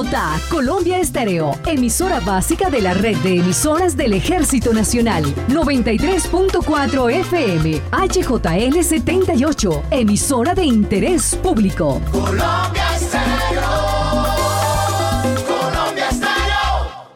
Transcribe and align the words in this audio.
Bogotá, 0.00 0.40
Colombia 0.48 0.98
Estéreo, 0.98 1.52
emisora 1.66 2.20
básica 2.20 2.70
de 2.70 2.80
la 2.80 2.94
red 2.94 3.18
de 3.18 3.36
emisoras 3.36 3.98
del 3.98 4.14
Ejército 4.14 4.72
Nacional, 4.72 5.24
93.4 5.48 7.12
FM, 7.20 7.82
HJL 7.92 8.82
78, 8.82 9.82
emisora 9.90 10.54
de 10.54 10.64
interés 10.64 11.36
público. 11.36 12.00
Colombia 12.12 12.96
Estéreo. 12.96 13.60
Colombia 15.46 16.08
Estéreo. 16.08 17.10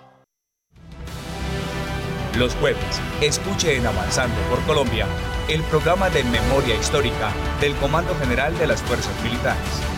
Los 2.37 2.55
jueves, 2.57 3.01
escuche 3.23 3.79
en 3.79 3.87
Avanzando 3.87 4.37
por 4.51 4.61
Colombia 4.65 5.07
el 5.49 5.63
programa 5.63 6.11
de 6.11 6.23
memoria 6.25 6.75
histórica 6.75 7.33
del 7.63 7.75
Comando 7.77 8.15
General 8.17 8.59
de 8.59 8.67
las 8.67 8.83
Fuerzas 8.83 9.15
Militares. 9.23 9.94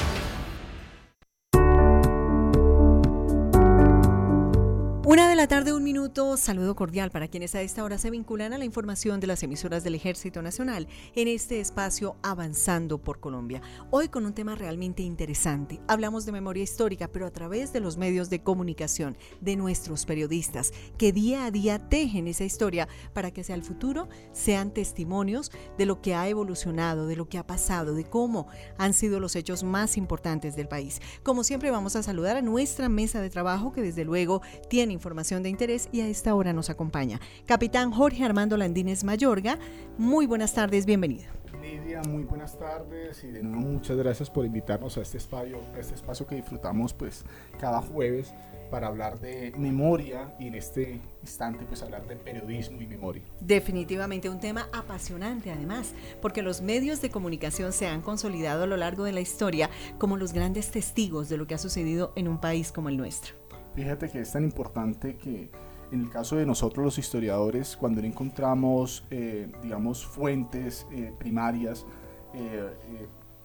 La 5.37 5.47
tarde, 5.47 5.73
minuto, 5.97 6.37
saludo 6.37 6.77
cordial 6.77 7.11
para 7.11 7.27
quienes 7.27 7.55
a 7.55 7.63
esta 7.63 7.83
hora 7.83 7.97
se 7.97 8.11
vinculan 8.11 8.53
a 8.53 8.59
la 8.59 8.67
información 8.67 9.19
de 9.19 9.29
las 9.29 9.43
emisoras 9.43 9.83
del 9.83 9.95
Ejército 9.95 10.43
Nacional 10.43 10.89
en 11.15 11.27
este 11.27 11.59
espacio 11.59 12.17
Avanzando 12.23 12.99
por 12.99 13.19
Colombia. 13.19 13.63
Hoy 13.91 14.11
con 14.11 14.27
un 14.27 14.35
tema 14.35 14.57
realmente 14.57 15.03
interesante. 15.03 15.81
Hablamos 15.89 16.27
de 16.27 16.33
memoria 16.33 16.63
histórica, 16.63 17.09
pero 17.09 17.25
a 17.25 17.31
través 17.31 17.73
de 17.73 17.81
los 17.81 17.97
medios 17.97 18.29
de 18.29 18.43
comunicación, 18.43 19.17
de 19.41 19.57
nuestros 19.57 20.05
periodistas, 20.05 20.75
que 20.99 21.13
día 21.13 21.47
a 21.47 21.51
día 21.51 21.89
tejen 21.89 22.29
esa 22.29 22.45
historia 22.45 22.89
para 23.15 23.31
que 23.31 23.41
hacia 23.41 23.55
el 23.55 23.63
futuro 23.63 24.11
sean 24.33 24.75
testimonios 24.75 25.51
de 25.79 25.87
lo 25.87 26.03
que 26.03 26.15
ha 26.15 26.29
evolucionado, 26.29 27.07
de 27.07 27.17
lo 27.17 27.31
que 27.31 27.39
ha 27.39 27.47
pasado, 27.47 27.95
de 27.95 28.05
cómo 28.05 28.49
han 28.77 28.93
sido 28.93 29.19
los 29.19 29.35
hechos 29.35 29.65
más 29.65 29.97
importantes 29.97 30.57
del 30.57 30.69
país. 30.69 31.01
Como 31.23 31.43
siempre, 31.43 31.71
vamos 31.71 31.97
a 31.97 32.03
saludar 32.03 32.37
a 32.37 32.43
nuestra 32.43 32.91
mesa 32.91 33.23
de 33.23 33.31
trabajo 33.31 33.73
que 33.73 33.81
desde 33.81 34.05
luego 34.05 34.43
tiene 34.69 34.93
información 34.93 35.43
de 35.43 35.49
interés 35.49 35.86
y 35.93 36.01
a 36.01 36.09
esta 36.09 36.35
hora 36.35 36.53
nos 36.53 36.71
acompaña. 36.71 37.21
Capitán 37.47 37.91
Jorge 37.91 38.25
Armando 38.25 38.57
Landines 38.57 39.05
Mayorga, 39.05 39.59
muy 39.99 40.27
buenas 40.27 40.55
tardes, 40.55 40.87
bienvenido. 40.87 41.37
Lidia, 41.63 42.03
muy 42.03 42.25
buenas 42.25 42.59
tardes 42.59 43.25
y 43.25 43.29
de 43.29 43.43
nuevo 43.43 43.73
muchas 43.73 43.97
gracias 43.97 44.31
por 44.31 44.45
invitarnos 44.45 44.97
a 44.99 45.03
este 45.03 45.19
espacio, 45.19 45.61
a 45.75 45.79
este 45.79 45.95
espacio 45.95 46.27
que 46.27 46.37
disfrutamos 46.37 46.95
pues 46.95 47.25
cada 47.59 47.83
jueves 47.83 48.33
para 48.71 48.89
hablar 48.89 49.21
de 49.21 49.53
memoria 49.57 50.35
y 50.39 50.49
en 50.49 50.55
este 50.55 51.01
instante 51.23 51.65
pues 51.67 51.83
hablar 51.83 52.07
de 52.07 52.17
periodismo 52.17 52.81
y 52.83 52.87
memoria. 52.87 53.23
Definitivamente 53.41 54.29
un 54.29 54.41
tema 54.41 54.69
apasionante 54.73 55.51
además, 55.51 55.95
porque 56.21 56.43
los 56.43 56.63
medios 56.63 57.01
de 57.01 57.11
comunicación 57.11 57.73
se 57.73 57.87
han 57.87 58.03
consolidado 58.03 58.65
a 58.65 58.67
lo 58.67 58.77
largo 58.77 59.05
de 59.05 59.13
la 59.13 59.21
historia 59.21 59.71
como 59.99 60.17
los 60.17 60.33
grandes 60.33 60.71
testigos 60.71 61.29
de 61.29 61.37
lo 61.37 61.47
que 61.47 61.55
ha 61.55 61.59
sucedido 61.59 62.13
en 62.17 62.29
un 62.29 62.41
país 62.41 62.73
como 62.73 62.89
el 62.89 62.97
nuestro. 62.97 63.35
Fíjate 63.75 64.09
que 64.09 64.21
es 64.21 64.33
tan 64.33 64.45
importante 64.45 65.17
que 65.17 65.51
en 65.93 66.01
el 66.01 66.11
caso 66.11 66.37
de 66.37 66.47
nosotros 66.47 66.85
los 66.85 66.99
historiadores, 66.99 67.77
cuando 67.77 68.01
no 68.01 68.07
encontramos, 68.07 69.05
eh, 69.11 69.51
digamos, 69.63 70.05
fuentes 70.05 70.87
eh, 70.93 71.13
primarias, 71.19 71.87
eh, 72.35 72.71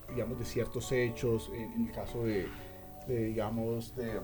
digamos, 0.09 0.39
de 0.39 0.45
ciertos 0.45 0.91
hechos, 0.91 1.51
en, 1.53 1.87
el 1.87 1.91
caso 1.91 2.23
de, 2.23 2.47
digamos, 3.07 3.95
de, 3.95 4.19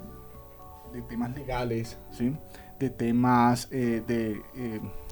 temas 1.07 1.35
legales, 1.35 1.97
¿sí? 2.11 2.33
de 2.79 2.89
temas 2.89 3.69
de 3.69 4.41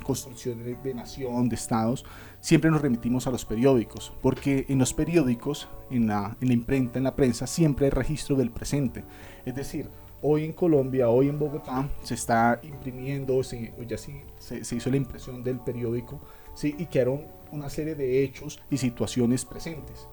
construcción 0.03 0.63
de, 0.63 0.93
nación, 0.93 1.49
de 1.49 1.55
estados, 1.55 2.05
siempre 2.39 2.71
nos 2.71 2.81
remitimos 2.81 3.27
a 3.27 3.31
los 3.31 3.45
periódicos, 3.45 4.13
porque 4.21 4.65
en 4.69 4.79
los 4.79 4.93
periódicos, 4.93 5.67
en 5.89 6.07
la, 6.07 6.37
en 6.41 6.47
la 6.47 6.53
imprenta, 6.53 6.97
en 6.97 7.03
la 7.03 7.15
prensa, 7.15 7.47
siempre 7.47 7.85
hay 7.85 7.91
registro 7.91 8.35
del 8.35 8.51
presente. 8.51 9.03
Es 9.45 9.55
decir, 9.55 9.89
hoy 10.27 10.43
en 10.43 10.53
Colombia, 10.53 11.07
hoy 11.09 11.29
en 11.29 11.37
Bogotá, 11.37 11.87
se 12.01 12.15
está 12.15 12.59
imprimiendo, 12.63 13.39
ya 13.87 13.97
sí, 13.97 14.21
se, 14.39 14.75
hizo 14.75 14.89
la 14.89 14.97
impresión 14.97 15.43
del 15.43 15.59
periódico, 15.59 16.19
¿sí? 16.55 16.75
y 16.79 16.87
quedaron 16.87 17.27
una 17.51 17.69
serie 17.69 17.93
de 17.93 18.23
hechos 18.23 18.59
y 18.71 18.77
situaciones 18.77 19.45
presentes, 19.45 20.07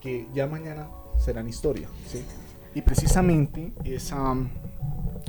que 0.00 0.28
ya 0.32 0.46
mañana 0.46 0.88
serán 1.18 1.48
historia. 1.48 1.88
¿sí? 2.06 2.22
Y 2.72 2.82
precisamente 2.82 3.72
esa, 3.84 4.36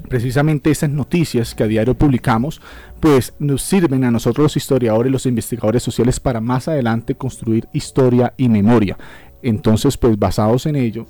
precisamente 0.08 0.70
esas 0.70 0.92
noticias 0.92 1.56
que 1.56 1.64
a 1.64 1.68
diario 1.68 1.96
publicamos, 1.96 2.62
pues 3.00 3.34
nos 3.40 3.64
sirven 3.64 4.04
a 4.04 4.12
nosotros 4.12 4.44
los 4.44 4.58
historiadores, 4.58 5.12
los 5.12 5.26
investigadores 5.26 5.82
sociales 5.82 6.20
para 6.20 6.40
más 6.40 6.68
adelante 6.68 7.16
construir 7.16 7.68
historia 7.74 8.36
y 8.38 8.48
memoria. 8.48 8.96
Entonces, 9.42 9.98
pues 9.98 10.20
basados 10.20 10.68
en 10.68 10.76
ello, 10.76 11.08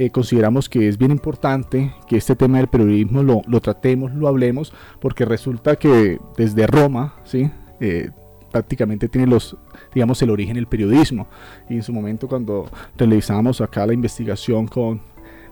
eh, 0.00 0.08
consideramos 0.08 0.70
que 0.70 0.88
es 0.88 0.96
bien 0.96 1.10
importante 1.10 1.92
que 2.08 2.16
este 2.16 2.34
tema 2.34 2.56
del 2.56 2.68
periodismo 2.68 3.22
lo, 3.22 3.42
lo 3.46 3.60
tratemos, 3.60 4.10
lo 4.14 4.28
hablemos, 4.28 4.72
porque 4.98 5.26
resulta 5.26 5.76
que 5.76 6.18
desde 6.38 6.66
Roma, 6.66 7.16
¿sí? 7.24 7.50
Eh, 7.80 8.08
prácticamente 8.50 9.10
tiene 9.10 9.26
los, 9.26 9.58
digamos, 9.92 10.22
el 10.22 10.30
origen 10.30 10.54
del 10.54 10.66
periodismo. 10.66 11.28
Y 11.68 11.74
en 11.74 11.82
su 11.82 11.92
momento 11.92 12.28
cuando 12.28 12.70
realizábamos 12.96 13.60
acá 13.60 13.86
la 13.86 13.92
investigación 13.92 14.66
con 14.66 15.02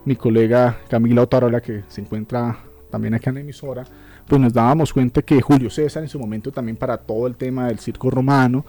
mi 0.07 0.17
colega 0.17 0.79
Camila 0.89 1.25
Otarola, 1.25 1.61
que 1.61 1.85
se 1.89 2.01
encuentra 2.01 2.59
también 2.91 3.13
acá 3.13 3.29
en 3.29 3.35
la 3.35 3.41
emisora, 3.43 3.85
pues 4.27 4.41
nos 4.41 4.55
dábamos 4.55 4.95
cuenta 4.95 5.21
que 5.21 5.43
Julio 5.43 5.69
César 5.69 6.03
en 6.03 6.09
su 6.09 6.19
momento 6.19 6.51
también 6.51 6.79
para 6.79 6.97
todo 6.97 7.27
el 7.27 7.37
tema 7.37 7.67
del 7.67 7.81
circo 7.81 8.11
romano, 8.11 8.65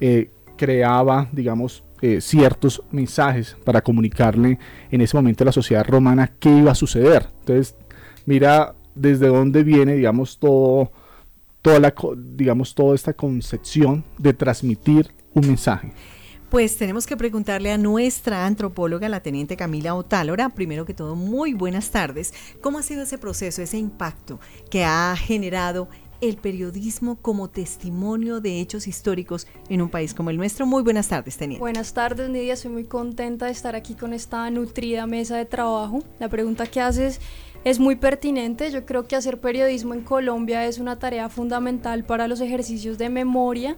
eh, 0.00 0.28
creaba, 0.60 1.26
digamos, 1.32 1.82
eh, 2.02 2.20
ciertos 2.20 2.82
mensajes 2.90 3.56
para 3.64 3.80
comunicarle 3.80 4.58
en 4.90 5.00
ese 5.00 5.16
momento 5.16 5.42
a 5.42 5.46
la 5.46 5.52
sociedad 5.52 5.86
romana 5.86 6.34
qué 6.38 6.50
iba 6.50 6.72
a 6.72 6.74
suceder. 6.74 7.30
Entonces, 7.40 7.76
mira 8.26 8.74
desde 8.94 9.28
dónde 9.28 9.64
viene, 9.64 9.94
digamos, 9.94 10.38
todo, 10.38 10.92
toda, 11.62 11.80
la, 11.80 11.94
digamos, 12.14 12.74
toda 12.74 12.94
esta 12.94 13.14
concepción 13.14 14.04
de 14.18 14.34
transmitir 14.34 15.10
un 15.32 15.46
mensaje. 15.46 15.94
Pues 16.50 16.76
tenemos 16.76 17.06
que 17.06 17.16
preguntarle 17.16 17.72
a 17.72 17.78
nuestra 17.78 18.44
antropóloga, 18.44 19.08
la 19.08 19.20
teniente 19.20 19.56
Camila 19.56 19.94
Otálora, 19.94 20.50
primero 20.50 20.84
que 20.84 20.92
todo, 20.92 21.16
muy 21.16 21.54
buenas 21.54 21.90
tardes. 21.90 22.34
¿Cómo 22.60 22.76
ha 22.78 22.82
sido 22.82 23.04
ese 23.04 23.16
proceso, 23.16 23.62
ese 23.62 23.78
impacto 23.78 24.40
que 24.68 24.84
ha 24.84 25.16
generado 25.16 25.88
el 26.20 26.36
periodismo 26.36 27.16
como 27.16 27.48
testimonio 27.48 28.40
de 28.40 28.60
hechos 28.60 28.86
históricos 28.86 29.46
en 29.68 29.82
un 29.82 29.88
país 29.88 30.14
como 30.14 30.30
el 30.30 30.36
nuestro. 30.36 30.66
Muy 30.66 30.82
buenas 30.82 31.08
tardes, 31.08 31.36
Teniente. 31.36 31.60
Buenas 31.60 31.94
tardes, 31.94 32.28
Nidia. 32.28 32.56
Soy 32.56 32.70
muy 32.70 32.84
contenta 32.84 33.46
de 33.46 33.52
estar 33.52 33.74
aquí 33.76 33.94
con 33.94 34.12
esta 34.12 34.50
nutrida 34.50 35.06
mesa 35.06 35.36
de 35.36 35.44
trabajo. 35.44 36.02
La 36.18 36.28
pregunta 36.28 36.66
que 36.66 36.80
haces 36.80 37.20
es 37.64 37.78
muy 37.78 37.96
pertinente. 37.96 38.70
Yo 38.70 38.84
creo 38.84 39.06
que 39.06 39.16
hacer 39.16 39.40
periodismo 39.40 39.94
en 39.94 40.02
Colombia 40.02 40.66
es 40.66 40.78
una 40.78 40.98
tarea 40.98 41.28
fundamental 41.28 42.04
para 42.04 42.28
los 42.28 42.40
ejercicios 42.40 42.98
de 42.98 43.08
memoria 43.08 43.76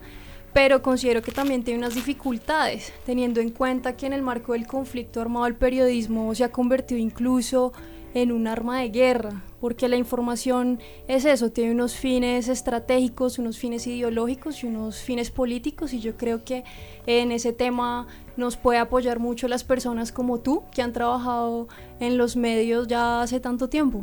pero 0.53 0.83
considero 0.83 1.21
que 1.21 1.31
también 1.31 1.63
tiene 1.63 1.79
unas 1.79 1.95
dificultades, 1.95 2.93
teniendo 3.05 3.41
en 3.41 3.49
cuenta 3.49 3.97
que 3.97 4.05
en 4.05 4.13
el 4.13 4.21
marco 4.21 4.53
del 4.53 4.67
conflicto 4.67 5.19
armado 5.19 5.47
el 5.47 5.55
periodismo 5.55 6.33
se 6.35 6.43
ha 6.43 6.51
convertido 6.51 6.99
incluso 6.99 7.73
en 8.13 8.31
un 8.31 8.47
arma 8.47 8.79
de 8.79 8.89
guerra, 8.89 9.43
porque 9.59 9.87
la 9.87 9.97
información 9.97 10.79
es 11.07 11.25
eso, 11.25 11.51
tiene 11.51 11.71
unos 11.71 11.95
fines 11.95 12.47
estratégicos, 12.47 13.39
unos 13.39 13.57
fines 13.57 13.87
ideológicos 13.87 14.63
y 14.63 14.67
unos 14.67 14.97
fines 14.99 15.31
políticos 15.31 15.93
y 15.93 15.99
yo 15.99 16.15
creo 16.17 16.43
que 16.43 16.63
en 17.05 17.31
ese 17.31 17.53
tema 17.53 18.07
nos 18.37 18.57
puede 18.57 18.79
apoyar 18.79 19.19
mucho 19.19 19.47
las 19.47 19.63
personas 19.63 20.11
como 20.11 20.39
tú, 20.39 20.63
que 20.71 20.81
han 20.81 20.93
trabajado 20.93 21.67
en 21.99 22.17
los 22.17 22.35
medios 22.35 22.87
ya 22.87 23.21
hace 23.21 23.39
tanto 23.39 23.69
tiempo. 23.69 24.01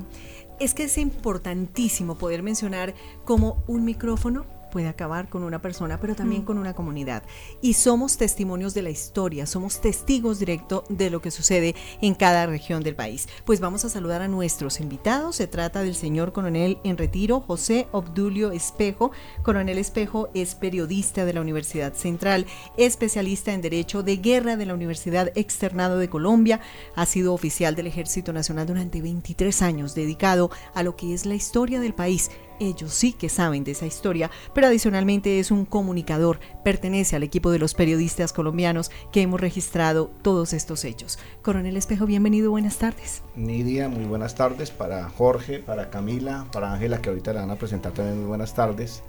Es 0.58 0.74
que 0.74 0.84
es 0.84 0.98
importantísimo 0.98 2.18
poder 2.18 2.42
mencionar 2.42 2.94
como 3.24 3.62
un 3.66 3.84
micrófono 3.84 4.44
puede 4.70 4.88
acabar 4.88 5.28
con 5.28 5.42
una 5.42 5.60
persona, 5.60 6.00
pero 6.00 6.14
también 6.14 6.42
mm. 6.42 6.44
con 6.44 6.58
una 6.58 6.74
comunidad. 6.74 7.22
Y 7.60 7.74
somos 7.74 8.16
testimonios 8.16 8.74
de 8.74 8.82
la 8.82 8.90
historia, 8.90 9.46
somos 9.46 9.80
testigos 9.80 10.38
directos 10.38 10.84
de 10.88 11.10
lo 11.10 11.20
que 11.20 11.30
sucede 11.30 11.74
en 12.00 12.14
cada 12.14 12.46
región 12.46 12.82
del 12.82 12.94
país. 12.94 13.28
Pues 13.44 13.60
vamos 13.60 13.84
a 13.84 13.88
saludar 13.88 14.22
a 14.22 14.28
nuestros 14.28 14.80
invitados. 14.80 15.36
Se 15.36 15.46
trata 15.46 15.82
del 15.82 15.94
señor 15.94 16.32
coronel 16.32 16.78
en 16.84 16.96
retiro, 16.96 17.40
José 17.40 17.88
Obdulio 17.92 18.52
Espejo. 18.52 19.12
Coronel 19.42 19.78
Espejo 19.78 20.28
es 20.34 20.54
periodista 20.54 21.24
de 21.24 21.32
la 21.32 21.40
Universidad 21.40 21.94
Central, 21.94 22.46
especialista 22.76 23.52
en 23.52 23.62
Derecho 23.62 24.02
de 24.02 24.16
Guerra 24.16 24.56
de 24.56 24.66
la 24.66 24.74
Universidad 24.74 25.32
Externado 25.34 25.98
de 25.98 26.08
Colombia. 26.08 26.60
Ha 26.94 27.06
sido 27.06 27.34
oficial 27.34 27.74
del 27.74 27.86
Ejército 27.86 28.32
Nacional 28.32 28.66
durante 28.66 29.02
23 29.02 29.62
años, 29.62 29.94
dedicado 29.94 30.50
a 30.74 30.82
lo 30.82 30.96
que 30.96 31.14
es 31.14 31.26
la 31.26 31.34
historia 31.34 31.80
del 31.80 31.94
país 31.94 32.30
ellos 32.60 32.92
sí 32.94 33.12
que 33.12 33.28
saben 33.28 33.64
de 33.64 33.72
esa 33.72 33.86
historia, 33.86 34.30
pero 34.54 34.68
adicionalmente 34.68 35.40
es 35.40 35.50
un 35.50 35.64
comunicador, 35.64 36.38
pertenece 36.62 37.16
al 37.16 37.24
equipo 37.24 37.50
de 37.50 37.58
los 37.58 37.74
periodistas 37.74 38.32
colombianos 38.32 38.90
que 39.10 39.22
hemos 39.22 39.40
registrado 39.40 40.10
todos 40.22 40.52
estos 40.52 40.84
hechos. 40.84 41.18
Coronel 41.42 41.76
Espejo, 41.76 42.06
bienvenido, 42.06 42.50
buenas 42.50 42.76
tardes. 42.76 43.22
Nidia, 43.34 43.88
muy 43.88 44.04
buenas 44.04 44.34
tardes 44.34 44.70
para 44.70 45.08
Jorge, 45.08 45.58
para 45.58 45.90
Camila, 45.90 46.46
para 46.52 46.72
Ángela, 46.72 47.00
que 47.00 47.08
ahorita 47.08 47.32
le 47.32 47.40
van 47.40 47.50
a 47.50 47.56
presentar 47.56 47.92
también 47.92 48.18
muy 48.18 48.26
buenas 48.26 48.54
tardes. 48.54 49.02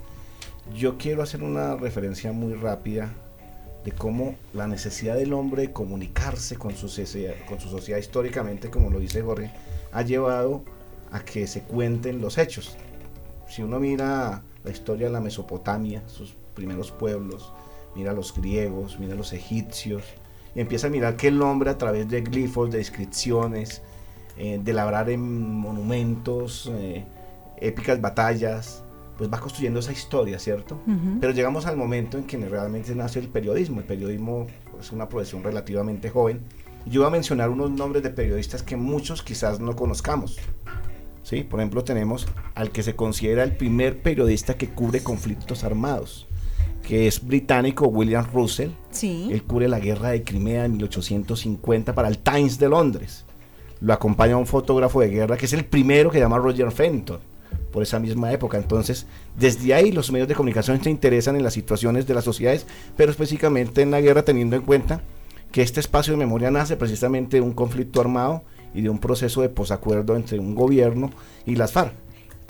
Yo 0.74 0.96
quiero 0.96 1.22
hacer 1.22 1.42
una 1.42 1.76
referencia 1.76 2.32
muy 2.32 2.54
rápida 2.54 3.12
de 3.84 3.92
cómo 3.92 4.36
la 4.52 4.66
necesidad 4.66 5.16
del 5.16 5.32
hombre 5.32 5.62
de 5.62 5.72
comunicarse 5.72 6.56
con 6.56 6.74
su, 6.74 6.86
con 7.48 7.60
su 7.60 7.68
sociedad 7.68 7.98
históricamente, 7.98 8.70
como 8.70 8.90
lo 8.90 9.00
dice 9.00 9.22
Jorge, 9.22 9.50
ha 9.92 10.02
llevado 10.02 10.64
a 11.10 11.24
que 11.24 11.46
se 11.46 11.62
cuenten 11.62 12.20
los 12.20 12.38
hechos. 12.38 12.76
Si 13.52 13.60
uno 13.60 13.78
mira 13.78 14.42
la 14.64 14.70
historia 14.70 15.08
de 15.08 15.12
la 15.12 15.20
Mesopotamia, 15.20 16.02
sus 16.06 16.34
primeros 16.54 16.90
pueblos, 16.90 17.52
mira 17.94 18.12
a 18.12 18.14
los 18.14 18.34
griegos, 18.34 18.98
mira 18.98 19.12
a 19.12 19.16
los 19.16 19.34
egipcios, 19.34 20.04
y 20.54 20.60
empieza 20.60 20.86
a 20.86 20.90
mirar 20.90 21.16
que 21.16 21.28
el 21.28 21.42
hombre 21.42 21.68
a 21.68 21.76
través 21.76 22.08
de 22.08 22.22
glifos, 22.22 22.70
de 22.70 22.78
inscripciones, 22.78 23.82
eh, 24.38 24.58
de 24.64 24.72
labrar 24.72 25.10
en 25.10 25.54
monumentos, 25.54 26.70
eh, 26.72 27.04
épicas 27.58 28.00
batallas, 28.00 28.84
pues 29.18 29.30
va 29.30 29.38
construyendo 29.38 29.80
esa 29.80 29.92
historia, 29.92 30.38
¿cierto? 30.38 30.80
Pero 31.20 31.34
llegamos 31.34 31.66
al 31.66 31.76
momento 31.76 32.16
en 32.16 32.24
que 32.24 32.38
realmente 32.38 32.94
nace 32.94 33.18
el 33.18 33.28
periodismo. 33.28 33.80
El 33.80 33.86
periodismo 33.86 34.46
es 34.80 34.92
una 34.92 35.10
profesión 35.10 35.42
relativamente 35.42 36.08
joven. 36.08 36.40
Yo 36.86 37.02
voy 37.02 37.08
a 37.08 37.10
mencionar 37.10 37.50
unos 37.50 37.70
nombres 37.70 38.02
de 38.02 38.08
periodistas 38.08 38.62
que 38.62 38.76
muchos 38.76 39.22
quizás 39.22 39.60
no 39.60 39.76
conozcamos. 39.76 40.38
¿Sí? 41.22 41.44
Por 41.44 41.60
ejemplo, 41.60 41.84
tenemos 41.84 42.26
al 42.54 42.70
que 42.70 42.82
se 42.82 42.96
considera 42.96 43.44
el 43.44 43.56
primer 43.56 44.02
periodista 44.02 44.54
que 44.54 44.68
cubre 44.68 45.02
conflictos 45.02 45.64
armados, 45.64 46.26
que 46.82 47.06
es 47.06 47.24
británico 47.24 47.86
William 47.86 48.26
Russell. 48.32 48.70
Sí. 48.90 49.28
Él 49.30 49.42
cubre 49.44 49.68
la 49.68 49.78
guerra 49.78 50.10
de 50.10 50.24
Crimea 50.24 50.64
en 50.64 50.72
1850 50.72 51.94
para 51.94 52.08
el 52.08 52.18
Times 52.18 52.58
de 52.58 52.68
Londres. 52.68 53.24
Lo 53.80 53.92
acompaña 53.92 54.36
un 54.36 54.46
fotógrafo 54.46 55.00
de 55.00 55.08
guerra 55.08 55.36
que 55.36 55.46
es 55.46 55.52
el 55.52 55.64
primero 55.64 56.10
que 56.10 56.18
llama 56.18 56.38
Roger 56.38 56.70
Fenton 56.70 57.20
por 57.72 57.82
esa 57.82 57.98
misma 57.98 58.32
época. 58.32 58.58
Entonces, 58.58 59.06
desde 59.36 59.74
ahí 59.74 59.90
los 59.90 60.12
medios 60.12 60.28
de 60.28 60.34
comunicación 60.34 60.80
se 60.82 60.90
interesan 60.90 61.34
en 61.34 61.42
las 61.42 61.54
situaciones 61.54 62.06
de 62.06 62.14
las 62.14 62.24
sociedades, 62.24 62.66
pero 62.96 63.10
específicamente 63.10 63.82
en 63.82 63.90
la 63.90 64.00
guerra, 64.00 64.24
teniendo 64.24 64.54
en 64.54 64.62
cuenta 64.62 65.02
que 65.50 65.62
este 65.62 65.80
espacio 65.80 66.12
de 66.12 66.18
memoria 66.18 66.50
nace 66.50 66.76
precisamente 66.76 67.38
de 67.38 67.40
un 67.40 67.52
conflicto 67.52 68.00
armado 68.00 68.42
y 68.74 68.82
de 68.82 68.90
un 68.90 68.98
proceso 68.98 69.42
de 69.42 69.48
posacuerdo 69.48 70.16
entre 70.16 70.38
un 70.38 70.54
gobierno 70.54 71.10
y 71.46 71.56
las 71.56 71.72
FARC. 71.72 71.92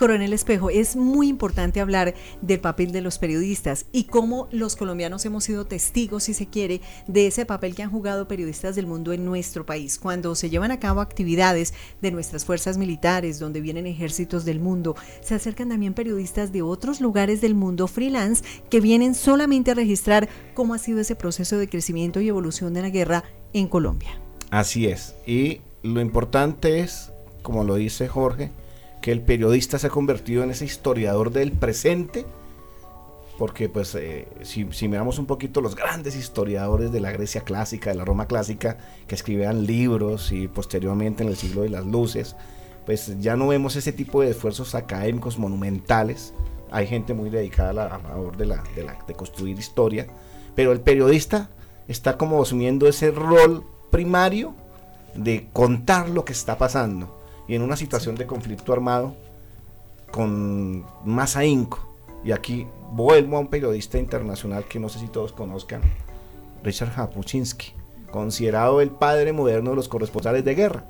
Coronel 0.02 0.32
Espejo, 0.32 0.68
es 0.70 0.96
muy 0.96 1.28
importante 1.28 1.80
hablar 1.80 2.14
del 2.40 2.58
papel 2.58 2.90
de 2.90 3.02
los 3.02 3.18
periodistas 3.18 3.86
y 3.92 4.04
cómo 4.04 4.48
los 4.50 4.74
colombianos 4.74 5.24
hemos 5.26 5.44
sido 5.44 5.66
testigos, 5.66 6.24
si 6.24 6.34
se 6.34 6.46
quiere, 6.46 6.80
de 7.06 7.28
ese 7.28 7.46
papel 7.46 7.76
que 7.76 7.84
han 7.84 7.90
jugado 7.92 8.26
periodistas 8.26 8.74
del 8.74 8.88
mundo 8.88 9.12
en 9.12 9.24
nuestro 9.24 9.64
país. 9.64 9.98
Cuando 9.98 10.34
se 10.34 10.50
llevan 10.50 10.72
a 10.72 10.80
cabo 10.80 11.00
actividades 11.00 11.72
de 12.00 12.10
nuestras 12.10 12.44
fuerzas 12.44 12.78
militares, 12.78 13.38
donde 13.38 13.60
vienen 13.60 13.86
ejércitos 13.86 14.44
del 14.44 14.58
mundo, 14.60 14.96
se 15.20 15.36
acercan 15.36 15.68
también 15.68 15.94
periodistas 15.94 16.52
de 16.52 16.62
otros 16.62 17.00
lugares 17.00 17.40
del 17.40 17.54
mundo 17.54 17.86
freelance 17.86 18.42
que 18.70 18.80
vienen 18.80 19.14
solamente 19.14 19.70
a 19.70 19.74
registrar 19.74 20.28
cómo 20.54 20.74
ha 20.74 20.78
sido 20.78 21.00
ese 21.00 21.14
proceso 21.14 21.58
de 21.58 21.68
crecimiento 21.68 22.20
y 22.20 22.28
evolución 22.28 22.74
de 22.74 22.82
la 22.82 22.90
guerra 22.90 23.24
en 23.52 23.68
Colombia. 23.68 24.20
Así 24.50 24.86
es. 24.86 25.14
Y 25.26 25.60
lo 25.82 26.00
importante 26.00 26.80
es, 26.80 27.12
como 27.42 27.64
lo 27.64 27.74
dice 27.74 28.08
Jorge, 28.08 28.50
que 29.00 29.12
el 29.12 29.20
periodista 29.20 29.78
se 29.78 29.88
ha 29.88 29.90
convertido 29.90 30.44
en 30.44 30.50
ese 30.50 30.64
historiador 30.64 31.32
del 31.32 31.52
presente, 31.52 32.24
porque 33.36 33.68
pues 33.68 33.94
eh, 33.96 34.28
si, 34.42 34.64
miramos 34.88 35.18
un 35.18 35.26
poquito 35.26 35.60
los 35.60 35.74
grandes 35.74 36.14
historiadores 36.14 36.92
de 36.92 37.00
la 37.00 37.10
Grecia 37.10 37.40
clásica, 37.40 37.90
de 37.90 37.96
la 37.96 38.04
Roma 38.04 38.26
clásica, 38.26 38.78
que 39.08 39.16
escribían 39.16 39.66
libros 39.66 40.30
y 40.30 40.46
posteriormente 40.46 41.24
en 41.24 41.30
el 41.30 41.36
siglo 41.36 41.62
de 41.62 41.70
las 41.70 41.84
luces, 41.84 42.36
pues 42.86 43.20
ya 43.20 43.36
no 43.36 43.48
vemos 43.48 43.74
ese 43.74 43.92
tipo 43.92 44.22
de 44.22 44.30
esfuerzos 44.30 44.74
académicos 44.74 45.38
monumentales, 45.38 46.32
hay 46.70 46.86
gente 46.86 47.12
muy 47.12 47.28
dedicada 47.28 47.70
a 47.70 47.72
la 47.72 47.98
labor 47.98 48.36
de, 48.36 48.46
la, 48.46 48.62
de, 48.76 48.84
la, 48.84 48.96
de 49.06 49.14
construir 49.14 49.58
historia, 49.58 50.06
pero 50.54 50.72
el 50.72 50.80
periodista 50.80 51.50
está 51.88 52.16
como 52.16 52.40
asumiendo 52.40 52.86
ese 52.86 53.10
rol 53.10 53.64
primario 53.90 54.54
de 55.14 55.48
contar 55.52 56.08
lo 56.08 56.24
que 56.24 56.32
está 56.32 56.58
pasando 56.58 57.22
y 57.48 57.54
en 57.54 57.62
una 57.62 57.76
situación 57.76 58.14
de 58.14 58.26
conflicto 58.26 58.72
armado 58.72 59.14
con 60.10 60.84
más 61.04 61.36
ahínco. 61.36 61.88
Y 62.24 62.30
aquí 62.32 62.66
vuelvo 62.92 63.36
a 63.36 63.40
un 63.40 63.48
periodista 63.48 63.98
internacional 63.98 64.64
que 64.66 64.78
no 64.78 64.88
sé 64.88 65.00
si 65.00 65.08
todos 65.08 65.32
conozcan, 65.32 65.82
Richard 66.62 66.92
Japuchinsky, 66.92 67.72
considerado 68.10 68.80
el 68.80 68.90
padre 68.90 69.32
moderno 69.32 69.70
de 69.70 69.76
los 69.76 69.88
corresponsales 69.88 70.44
de 70.44 70.54
guerra, 70.54 70.84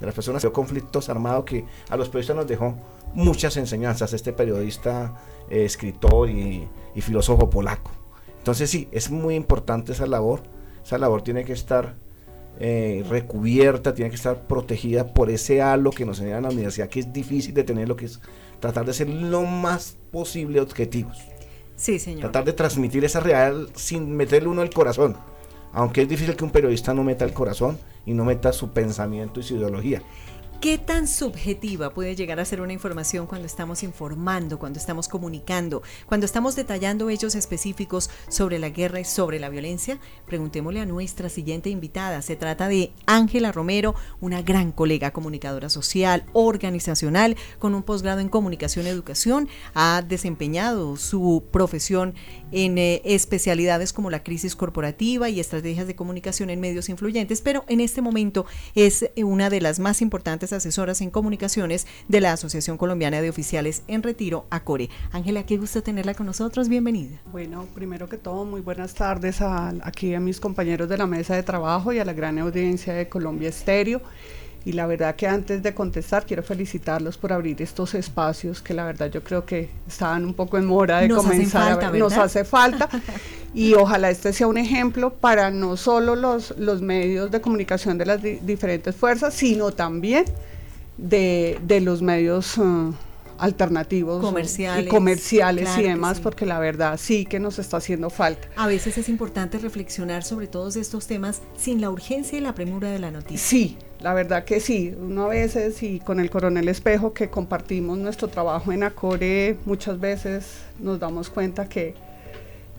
de 0.00 0.06
las 0.06 0.14
personas 0.14 0.42
de 0.42 0.50
conflictos 0.50 1.10
armados 1.10 1.44
que 1.44 1.66
a 1.90 1.96
los 1.96 2.08
periodistas 2.08 2.36
nos 2.36 2.46
dejó 2.46 2.74
muchas 3.12 3.56
enseñanzas, 3.58 4.14
este 4.14 4.32
periodista, 4.32 5.14
eh, 5.50 5.64
escritor 5.64 6.30
y, 6.30 6.66
y 6.94 7.00
filósofo 7.02 7.50
polaco. 7.50 7.90
Entonces 8.38 8.70
sí, 8.70 8.88
es 8.90 9.10
muy 9.10 9.34
importante 9.34 9.92
esa 9.92 10.06
labor, 10.06 10.42
esa 10.82 10.96
labor 10.96 11.22
tiene 11.22 11.44
que 11.44 11.52
estar 11.52 11.96
eh, 12.58 13.04
recubierta, 13.08 13.94
tiene 13.94 14.10
que 14.10 14.16
estar 14.16 14.46
protegida 14.46 15.12
por 15.12 15.30
ese 15.30 15.62
halo 15.62 15.90
que 15.90 16.04
nos 16.04 16.18
enseña 16.18 16.38
en 16.38 16.44
la 16.44 16.50
universidad, 16.50 16.88
que 16.88 17.00
es 17.00 17.12
difícil 17.12 17.54
de 17.54 17.64
tener, 17.64 17.88
lo 17.88 17.96
que 17.96 18.06
es 18.06 18.20
tratar 18.60 18.86
de 18.86 18.94
ser 18.94 19.08
lo 19.08 19.42
más 19.42 19.96
posible 20.10 20.60
objetivos. 20.60 21.18
Sí, 21.76 21.98
señor. 21.98 22.20
Tratar 22.20 22.44
de 22.44 22.52
transmitir 22.52 23.04
esa 23.04 23.20
real 23.20 23.68
sin 23.74 24.14
meterle 24.14 24.48
uno 24.48 24.62
el 24.62 24.70
corazón. 24.70 25.16
Aunque 25.72 26.02
es 26.02 26.08
difícil 26.08 26.36
que 26.36 26.44
un 26.44 26.50
periodista 26.50 26.94
no 26.94 27.02
meta 27.02 27.24
el 27.24 27.32
corazón 27.32 27.78
y 28.04 28.12
no 28.12 28.24
meta 28.24 28.52
su 28.52 28.70
pensamiento 28.70 29.40
y 29.40 29.42
su 29.42 29.56
ideología. 29.56 30.02
¿Qué 30.62 30.78
tan 30.78 31.08
subjetiva 31.08 31.92
puede 31.92 32.14
llegar 32.14 32.38
a 32.38 32.44
ser 32.44 32.60
una 32.60 32.72
información 32.72 33.26
cuando 33.26 33.46
estamos 33.46 33.82
informando, 33.82 34.60
cuando 34.60 34.78
estamos 34.78 35.08
comunicando, 35.08 35.82
cuando 36.06 36.24
estamos 36.24 36.54
detallando 36.54 37.10
hechos 37.10 37.34
específicos 37.34 38.10
sobre 38.28 38.60
la 38.60 38.68
guerra 38.68 39.00
y 39.00 39.04
sobre 39.04 39.40
la 39.40 39.48
violencia? 39.48 39.98
Preguntémosle 40.24 40.78
a 40.78 40.86
nuestra 40.86 41.28
siguiente 41.30 41.68
invitada. 41.68 42.22
Se 42.22 42.36
trata 42.36 42.68
de 42.68 42.92
Ángela 43.06 43.50
Romero, 43.50 43.96
una 44.20 44.40
gran 44.42 44.70
colega 44.70 45.10
comunicadora 45.10 45.68
social, 45.68 46.26
organizacional, 46.32 47.36
con 47.58 47.74
un 47.74 47.82
posgrado 47.82 48.20
en 48.20 48.28
comunicación 48.28 48.86
y 48.86 48.90
educación. 48.90 49.48
Ha 49.74 50.04
desempeñado 50.06 50.96
su 50.96 51.42
profesión 51.50 52.14
en 52.52 52.78
eh, 52.78 53.02
especialidades 53.04 53.92
como 53.92 54.10
la 54.10 54.22
crisis 54.22 54.54
corporativa 54.54 55.28
y 55.28 55.40
estrategias 55.40 55.88
de 55.88 55.96
comunicación 55.96 56.50
en 56.50 56.60
medios 56.60 56.88
influyentes, 56.88 57.40
pero 57.40 57.64
en 57.66 57.80
este 57.80 58.00
momento 58.00 58.46
es 58.76 59.10
una 59.16 59.50
de 59.50 59.60
las 59.60 59.80
más 59.80 60.00
importantes 60.02 60.51
asesoras 60.52 61.00
en 61.00 61.10
comunicaciones 61.10 61.86
de 62.08 62.20
la 62.20 62.32
Asociación 62.32 62.76
Colombiana 62.76 63.20
de 63.20 63.30
Oficiales 63.30 63.82
en 63.88 64.02
Retiro, 64.02 64.46
ACORE. 64.50 64.90
Ángela, 65.10 65.44
qué 65.44 65.56
gusto 65.56 65.82
tenerla 65.82 66.14
con 66.14 66.26
nosotros, 66.26 66.68
bienvenida. 66.68 67.20
Bueno, 67.30 67.66
primero 67.74 68.08
que 68.08 68.18
todo, 68.18 68.44
muy 68.44 68.60
buenas 68.60 68.94
tardes 68.94 69.40
a, 69.40 69.68
aquí 69.82 70.14
a 70.14 70.20
mis 70.20 70.40
compañeros 70.40 70.88
de 70.88 70.98
la 70.98 71.06
mesa 71.06 71.34
de 71.34 71.42
trabajo 71.42 71.92
y 71.92 71.98
a 71.98 72.04
la 72.04 72.12
gran 72.12 72.38
audiencia 72.38 72.94
de 72.94 73.08
Colombia 73.08 73.48
Estéreo. 73.48 74.02
Y 74.64 74.72
la 74.72 74.86
verdad 74.86 75.16
que 75.16 75.26
antes 75.26 75.62
de 75.62 75.74
contestar 75.74 76.24
quiero 76.24 76.42
felicitarlos 76.42 77.18
por 77.18 77.32
abrir 77.32 77.60
estos 77.60 77.94
espacios 77.94 78.62
que 78.62 78.74
la 78.74 78.84
verdad 78.84 79.10
yo 79.10 79.22
creo 79.22 79.44
que 79.44 79.70
estaban 79.88 80.24
un 80.24 80.34
poco 80.34 80.56
en 80.56 80.66
mora 80.66 81.00
de 81.00 81.08
comenzar. 81.08 81.82
a 81.82 81.90
ver, 81.90 82.00
nos 82.00 82.16
hace 82.16 82.44
falta 82.44 82.88
y 83.54 83.74
ojalá 83.74 84.10
este 84.10 84.32
sea 84.32 84.46
un 84.46 84.58
ejemplo 84.58 85.12
para 85.12 85.50
no 85.50 85.76
solo 85.76 86.14
los, 86.14 86.56
los 86.58 86.80
medios 86.80 87.30
de 87.30 87.40
comunicación 87.40 87.98
de 87.98 88.06
las 88.06 88.22
diferentes 88.22 88.94
fuerzas, 88.94 89.34
sino 89.34 89.72
también 89.72 90.24
de, 90.96 91.58
de 91.62 91.80
los 91.80 92.02
medios... 92.02 92.56
Uh, 92.58 92.94
alternativos 93.42 94.20
comerciales, 94.24 94.86
y 94.86 94.88
comerciales 94.88 95.68
y 95.76 95.82
demás, 95.82 96.20
porque 96.20 96.46
la 96.46 96.60
verdad 96.60 96.96
sí 96.96 97.26
que 97.26 97.40
nos 97.40 97.58
está 97.58 97.78
haciendo 97.78 98.08
falta. 98.08 98.46
A 98.54 98.68
veces 98.68 98.96
es 98.98 99.08
importante 99.08 99.58
reflexionar 99.58 100.22
sobre 100.22 100.46
todos 100.46 100.76
estos 100.76 101.08
temas 101.08 101.42
sin 101.56 101.80
la 101.80 101.90
urgencia 101.90 102.38
y 102.38 102.40
la 102.40 102.54
premura 102.54 102.90
de 102.90 103.00
la 103.00 103.10
noticia. 103.10 103.38
Sí, 103.38 103.76
la 104.02 104.14
verdad 104.14 104.44
que 104.44 104.60
sí. 104.60 104.94
Uno 104.98 105.24
a 105.24 105.28
veces, 105.28 105.82
y 105.82 106.00
con 106.00 106.20
el 106.20 106.30
coronel 106.30 106.68
Espejo, 106.68 107.12
que 107.12 107.30
compartimos 107.30 107.98
nuestro 107.98 108.28
trabajo 108.28 108.72
en 108.72 108.82
Acore, 108.82 109.56
muchas 109.64 109.98
veces 110.00 110.62
nos 110.78 110.98
damos 110.98 111.30
cuenta 111.30 111.68
que, 111.68 111.94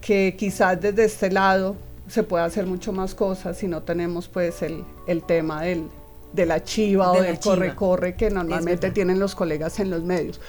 que 0.00 0.34
quizás 0.38 0.80
desde 0.80 1.04
este 1.04 1.30
lado 1.30 1.76
se 2.08 2.22
puede 2.22 2.44
hacer 2.44 2.66
mucho 2.66 2.92
más 2.92 3.14
cosas 3.14 3.56
si 3.56 3.66
no 3.66 3.82
tenemos 3.82 4.28
pues 4.28 4.60
el, 4.62 4.84
el 5.06 5.22
tema 5.22 5.62
del, 5.62 5.88
de 6.34 6.46
la 6.46 6.62
chiva 6.62 7.12
o 7.12 7.22
del 7.22 7.38
corre-corre 7.38 8.14
que 8.14 8.28
normalmente 8.30 8.90
tienen 8.90 9.18
los 9.18 9.34
colegas 9.34 9.80
en 9.80 9.90
los 9.90 10.02
medios. 10.02 10.40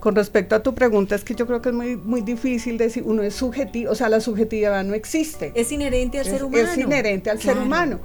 Con 0.00 0.16
respecto 0.16 0.56
a 0.56 0.62
tu 0.62 0.74
pregunta, 0.74 1.14
es 1.14 1.24
que 1.24 1.34
yo 1.34 1.46
creo 1.46 1.60
que 1.60 1.68
es 1.68 1.74
muy, 1.74 1.96
muy 1.96 2.22
difícil 2.22 2.78
decir, 2.78 3.02
uno 3.06 3.22
es 3.22 3.34
subjetivo, 3.34 3.92
o 3.92 3.94
sea, 3.94 4.08
la 4.08 4.20
subjetividad 4.20 4.82
no 4.82 4.94
existe. 4.94 5.52
Es 5.54 5.70
inherente 5.70 6.18
al 6.18 6.24
ser 6.24 6.42
humano. 6.42 6.68
Es 6.68 6.78
inherente 6.78 7.30
al 7.30 7.40
ser 7.40 7.58
humano. 7.58 8.00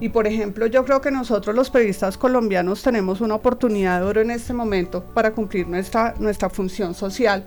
Y 0.00 0.10
por 0.10 0.26
ejemplo, 0.26 0.66
yo 0.66 0.84
creo 0.84 1.00
que 1.00 1.10
nosotros 1.10 1.54
los 1.54 1.70
periodistas 1.70 2.16
colombianos 2.16 2.82
tenemos 2.82 3.20
una 3.20 3.34
oportunidad 3.34 4.00
de 4.00 4.06
oro 4.06 4.20
en 4.20 4.30
este 4.30 4.52
momento 4.52 5.04
para 5.12 5.32
cumplir 5.32 5.66
nuestra, 5.66 6.14
nuestra 6.18 6.48
función 6.48 6.94
social 6.94 7.44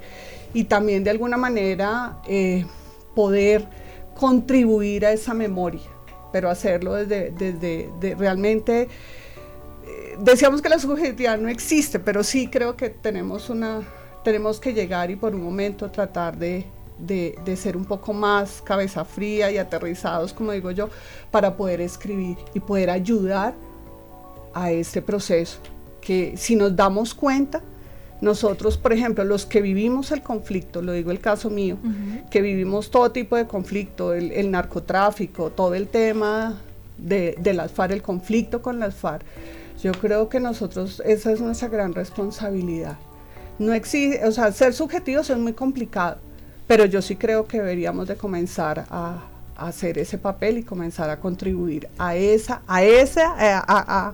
y 0.54 0.66
también 0.66 1.04
de 1.04 1.10
alguna 1.10 1.38
manera 1.38 2.20
eh, 2.28 2.66
poder 3.16 3.66
contribuir 4.16 5.06
a 5.06 5.12
esa 5.12 5.34
memoria 5.34 5.82
pero 6.34 6.50
hacerlo 6.50 6.96
desde, 6.96 7.32
desde 7.32 8.16
realmente... 8.16 8.90
Decíamos 10.20 10.62
que 10.62 10.70
la 10.70 10.80
subjetividad 10.80 11.38
no 11.38 11.50
existe, 11.50 12.00
pero 12.00 12.24
sí 12.24 12.48
creo 12.48 12.76
que 12.76 12.90
tenemos, 12.90 13.50
una, 13.50 13.82
tenemos 14.24 14.60
que 14.60 14.74
llegar 14.74 15.12
y 15.12 15.16
por 15.16 15.34
un 15.36 15.44
momento 15.44 15.90
tratar 15.92 16.38
de, 16.38 16.66
de, 17.00 17.56
ser 17.58 17.76
un 17.76 17.86
poco 17.86 18.14
más 18.14 18.62
cabeza 18.62 19.06
fría 19.06 19.52
y 19.52 19.58
aterrizados, 19.58 20.34
como 20.34 20.52
digo 20.52 20.72
yo, 20.72 20.90
para 21.32 21.56
poder 21.56 21.82
escribir 21.82 22.38
y 22.54 22.60
poder 22.60 22.90
ayudar 22.90 23.54
a 24.54 24.72
este 24.72 25.02
proceso. 25.02 25.60
Que 26.02 26.36
si 26.38 26.56
nos 26.56 26.76
damos 26.76 27.14
cuenta, 27.14 27.62
nosotros, 28.22 28.78
por 28.78 28.94
ejemplo, 28.94 29.24
los 29.24 29.46
que 29.46 29.62
vivimos 29.62 30.12
el 30.12 30.22
conflicto, 30.22 30.82
lo 30.82 30.94
digo 30.94 31.12
el 31.12 31.20
caso 31.20 31.50
mío, 31.50 31.78
que 32.30 32.42
vivimos 32.42 32.90
todo 32.90 33.12
tipo 33.12 33.36
de 33.36 33.48
conflicto, 33.48 34.14
el, 34.14 34.50
narcotráfico, 34.50 35.50
todo 35.50 35.76
el 35.76 35.88
tema 35.88 36.62
de, 36.98 37.36
de, 37.40 37.54
las 37.54 37.72
FARC, 37.72 37.92
el 37.92 38.02
conflicto 38.02 38.62
con 38.62 38.80
las 38.80 38.96
FARC, 38.96 39.26
yo 39.84 39.92
creo 39.92 40.30
que 40.30 40.40
nosotros, 40.40 41.04
esa 41.06 41.34
es 41.34 41.42
nuestra 41.42 41.68
gran 41.68 41.94
responsabilidad. 41.94 42.98
No 43.60 43.74
existe, 43.74 44.26
o 44.26 44.32
sea, 44.32 44.50
ser 44.54 44.74
subjetivos 44.74 45.30
es 45.30 45.38
muy 45.38 45.52
complicado, 45.52 46.20
pero 46.68 46.86
yo 46.86 47.02
sí 47.02 47.18
creo 47.18 47.46
que 47.46 47.58
deberíamos 47.58 48.08
de 48.08 48.16
comenzar 48.16 48.86
a, 48.90 49.26
hacer 49.58 50.00
ese 50.00 50.18
papel 50.18 50.58
y 50.58 50.64
comenzar 50.64 51.10
a 51.10 51.20
contribuir 51.20 51.88
a 52.00 52.16
esa, 52.16 52.64
a 52.66 52.82
esa, 52.84 53.36
a, 53.38 54.14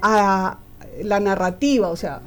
a, 0.00 0.58
la 1.02 1.18
narrativa, 1.18 1.88
o 1.88 1.96
sea, 1.96 2.20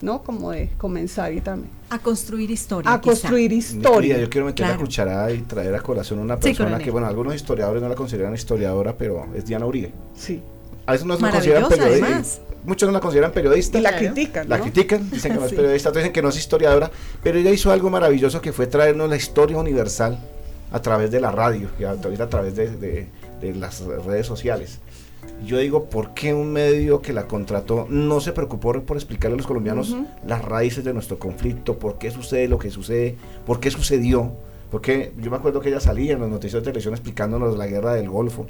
¿no? 0.00 0.22
Como 0.22 0.50
de 0.50 0.70
comenzar 0.78 1.32
y 1.32 1.40
también. 1.42 1.70
A 1.90 1.98
construir 1.98 2.50
historia. 2.50 2.92
A 2.92 3.00
construir 3.00 3.52
historia. 3.52 4.18
yo 4.18 4.28
quiero 4.30 4.46
meter 4.46 4.66
la 4.66 4.76
cucharada 4.76 5.30
y 5.30 5.42
traer 5.42 5.74
a 5.74 5.80
colación 5.80 6.18
una 6.18 6.40
persona 6.40 6.78
que, 6.78 6.90
bueno, 6.90 7.06
algunos 7.06 7.34
historiadores 7.34 7.82
no 7.82 7.88
la 7.88 7.94
consideran 7.94 8.34
historiadora, 8.34 8.96
pero 8.96 9.26
es 9.34 9.44
Diana 9.44 9.66
Uribe. 9.66 9.92
Sí. 10.14 10.42
A 10.88 10.92
veces 10.92 11.06
no 11.06 11.18
se 11.18 11.30
consideran 11.30 11.68
periodista. 11.68 12.40
Muchos 12.64 12.86
no 12.86 12.94
la 12.94 13.00
consideran 13.00 13.30
periodista. 13.32 13.78
Y 13.78 13.82
la 13.82 13.94
critican. 13.94 14.48
La 14.48 14.58
critican, 14.58 15.10
dicen 15.10 15.32
que 15.32 15.38
no 15.38 15.44
es 15.44 15.52
periodista, 15.52 15.90
dicen 15.90 16.12
que 16.12 16.22
no 16.22 16.30
es 16.30 16.38
historiadora, 16.38 16.90
pero 17.22 17.38
ella 17.38 17.50
hizo 17.50 17.70
algo 17.70 17.90
maravilloso 17.90 18.40
que 18.40 18.54
fue 18.54 18.66
traernos 18.66 19.10
la 19.10 19.16
historia 19.16 19.58
universal 19.58 20.18
a 20.72 20.80
través 20.80 21.10
de 21.10 21.20
la 21.20 21.30
radio 21.30 21.68
y 21.78 21.84
a, 21.84 21.90
a 21.90 22.28
través 22.30 22.56
de, 22.56 23.06
las 23.54 23.82
redes 23.82 24.26
sociales. 24.26 24.78
Yo 25.44 25.58
digo, 25.58 25.90
¿por 25.90 26.14
qué 26.14 26.32
un 26.32 26.54
medio 26.54 27.02
que 27.02 27.12
la 27.12 27.26
contrató 27.26 27.86
no 27.90 28.20
se 28.20 28.32
preocupó 28.32 28.72
por 28.80 28.96
explicarle 28.96 29.34
a 29.34 29.36
los 29.36 29.46
colombianos 29.46 29.94
las 30.26 30.42
raíces 30.42 30.84
de 30.84 30.94
nuestro 30.94 31.18
conflicto? 31.18 31.78
¿Por 31.78 31.98
qué 31.98 32.10
sucede 32.10 32.48
lo 32.48 32.58
que 32.58 32.70
sucede? 32.70 33.14
¿Por 33.44 33.60
qué 33.60 33.70
sucedió? 33.70 34.32
Porque 34.70 35.12
yo 35.18 35.30
me 35.30 35.36
acuerdo 35.36 35.60
que 35.60 35.68
ella 35.68 35.80
salía 35.80 36.14
en 36.14 36.20
los 36.20 36.30
noticias 36.30 36.62
de 36.62 36.64
televisión 36.64 36.94
explicándonos 36.94 37.58
la 37.58 37.66
guerra 37.66 37.92
del 37.92 38.08
Golfo. 38.08 38.46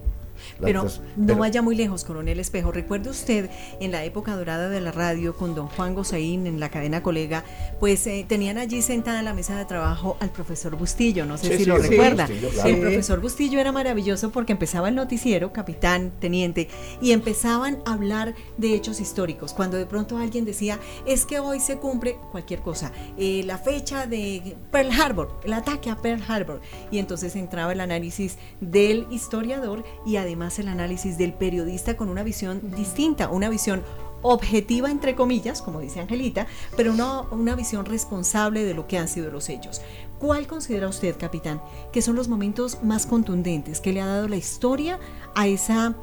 Pero 0.60 0.86
no 1.16 1.36
vaya 1.36 1.62
muy 1.62 1.74
lejos, 1.74 2.04
coronel 2.04 2.40
Espejo. 2.40 2.72
Recuerde 2.72 3.10
usted 3.10 3.50
en 3.80 3.92
la 3.92 4.04
época 4.04 4.36
dorada 4.36 4.68
de 4.68 4.80
la 4.80 4.92
radio 4.92 5.36
con 5.36 5.54
don 5.54 5.68
Juan 5.68 5.94
Gozaín 5.94 6.46
en 6.46 6.60
la 6.60 6.70
cadena 6.70 7.02
colega, 7.02 7.44
pues 7.80 8.06
eh, 8.06 8.24
tenían 8.28 8.58
allí 8.58 8.82
sentada 8.82 9.20
en 9.20 9.24
la 9.24 9.34
mesa 9.34 9.56
de 9.56 9.64
trabajo 9.64 10.16
al 10.20 10.30
profesor 10.30 10.76
Bustillo, 10.76 11.26
no 11.26 11.38
sé 11.38 11.56
si 11.58 11.64
lo 11.64 11.78
recuerda. 11.78 12.28
El 12.64 12.80
profesor 12.80 13.20
Bustillo 13.20 13.60
era 13.60 13.72
maravilloso 13.72 14.30
porque 14.30 14.52
empezaba 14.52 14.88
el 14.88 14.94
noticiero, 14.94 15.52
capitán, 15.52 16.12
teniente, 16.20 16.68
y 17.00 17.12
empezaban 17.12 17.78
a 17.84 17.92
hablar 17.92 18.34
de 18.56 18.74
hechos 18.74 19.00
históricos. 19.00 19.52
Cuando 19.52 19.76
de 19.76 19.86
pronto 19.86 20.18
alguien 20.18 20.44
decía, 20.44 20.78
es 21.06 21.24
que 21.26 21.40
hoy 21.40 21.60
se 21.60 21.76
cumple 21.76 22.16
cualquier 22.30 22.60
cosa, 22.60 22.92
eh, 23.16 23.42
la 23.44 23.58
fecha 23.58 24.06
de 24.06 24.56
Pearl 24.70 24.90
Harbor, 24.90 25.40
el 25.44 25.52
ataque 25.52 25.90
a 25.90 25.96
Pearl 25.96 26.22
Harbor, 26.26 26.60
y 26.90 26.98
entonces 26.98 27.36
entraba 27.36 27.72
el 27.72 27.80
análisis 27.80 28.38
del 28.60 29.06
historiador 29.10 29.84
y 30.06 30.16
además 30.16 30.27
además 30.28 30.58
el 30.58 30.68
análisis 30.68 31.16
del 31.18 31.32
periodista 31.32 31.96
con 31.96 32.08
una 32.08 32.22
visión 32.22 32.60
distinta, 32.76 33.30
una 33.30 33.48
visión 33.48 33.82
objetiva, 34.20 34.90
entre 34.90 35.14
comillas, 35.14 35.62
como 35.62 35.80
dice 35.80 36.00
Angelita, 36.00 36.46
pero 36.76 36.92
no 36.92 37.26
una 37.30 37.54
visión 37.54 37.86
responsable 37.86 38.64
de 38.64 38.74
lo 38.74 38.86
que 38.86 38.98
han 38.98 39.08
sido 39.08 39.30
los 39.30 39.48
hechos. 39.48 39.80
¿Cuál 40.18 40.46
considera 40.46 40.88
usted, 40.88 41.16
capitán, 41.16 41.62
que 41.92 42.02
son 42.02 42.14
los 42.16 42.28
momentos 42.28 42.82
más 42.82 43.06
contundentes 43.06 43.80
que 43.80 43.92
le 43.92 44.00
ha 44.00 44.06
dado 44.06 44.28
la 44.28 44.36
historia 44.36 44.98
a 45.34 45.46
esa 45.46 45.94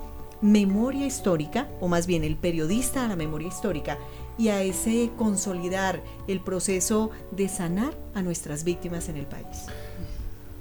memoria 0.42 1.06
histórica, 1.06 1.68
o 1.80 1.88
más 1.88 2.08
bien 2.08 2.24
el 2.24 2.36
periodista 2.36 3.06
a 3.06 3.08
la 3.08 3.16
memoria 3.16 3.48
histórica, 3.48 3.98
y 4.38 4.48
a 4.50 4.64
ese 4.64 5.12
consolidar 5.18 6.02
el 6.28 6.40
proceso 6.40 7.12
de 7.32 7.48
sanar 7.48 7.94
a 8.14 8.22
nuestras 8.22 8.64
víctimas 8.64 9.08
en 9.10 9.18
el 9.18 9.26
país? 9.26 9.66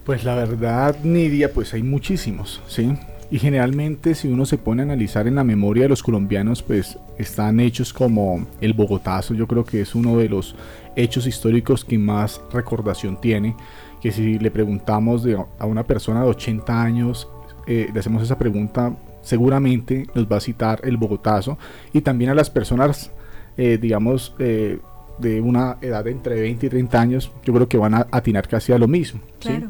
Pues 0.05 0.23
la 0.23 0.35
verdad, 0.35 0.99
Nidia, 1.03 1.53
pues 1.53 1.73
hay 1.73 1.83
muchísimos, 1.83 2.61
¿sí? 2.69 2.95
Y 3.35 3.41
generalmente 3.41 4.15
si 4.15 4.29
uno 4.29 4.47
se 4.47 4.59
pone 4.59 4.83
a 4.83 4.85
analizar 4.85 5.27
en 5.27 5.35
la 5.35 5.43
memoria 5.43 5.83
de 5.83 5.89
los 5.89 6.05
colombianos, 6.05 6.63
pues 6.63 7.01
están 7.19 7.59
hechos 7.59 7.93
como 7.93 8.47
el 8.61 8.75
Bogotazo, 8.75 9.35
yo 9.35 9.49
creo 9.49 9.65
que 9.65 9.81
es 9.81 9.97
uno 9.97 10.19
de 10.19 10.29
los 10.29 10.55
hechos 10.95 11.27
históricos 11.27 11.85
que 11.85 11.99
más 11.99 12.41
recordación 12.53 13.21
tiene, 13.21 13.57
que 14.01 14.13
si 14.13 14.39
le 14.39 14.53
preguntamos 14.53 15.27
a 15.59 15.67
una 15.67 15.83
persona 15.83 16.23
de 16.23 16.29
80 16.29 16.81
años, 16.81 17.29
eh, 17.67 17.91
le 17.93 17.99
hacemos 17.99 18.23
esa 18.23 18.39
pregunta, 18.39 18.97
seguramente 19.21 20.07
nos 20.15 20.31
va 20.31 20.37
a 20.37 20.41
citar 20.41 20.81
el 20.85 20.97
Bogotazo, 20.97 21.59
y 21.93 22.03
también 22.03 22.31
a 22.31 22.35
las 22.37 22.51
personas, 22.51 23.11
eh, 23.57 23.79
digamos, 23.83 24.37
eh, 24.39 24.79
de 25.19 25.41
una 25.41 25.77
edad 25.81 26.05
de 26.05 26.11
entre 26.11 26.41
20 26.41 26.67
y 26.67 26.69
30 26.69 27.01
años, 27.01 27.33
yo 27.45 27.53
creo 27.53 27.69
que 27.69 27.77
van 27.77 27.95
a 27.95 28.07
atinar 28.11 28.49
casi 28.49 28.73
a 28.73 28.79
lo 28.79 28.89
mismo. 28.89 29.21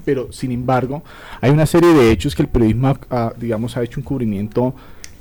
Pero 0.04 0.32
sin 0.32 0.52
embargo, 0.52 1.02
hay 1.40 1.50
una 1.50 1.66
serie 1.66 1.92
de 1.92 2.10
hechos 2.10 2.34
que 2.34 2.42
el 2.42 2.48
periodismo, 2.48 2.96
ha, 3.10 3.32
digamos, 3.36 3.76
ha 3.76 3.82
hecho 3.82 4.00
un 4.00 4.04
cubrimiento 4.04 4.74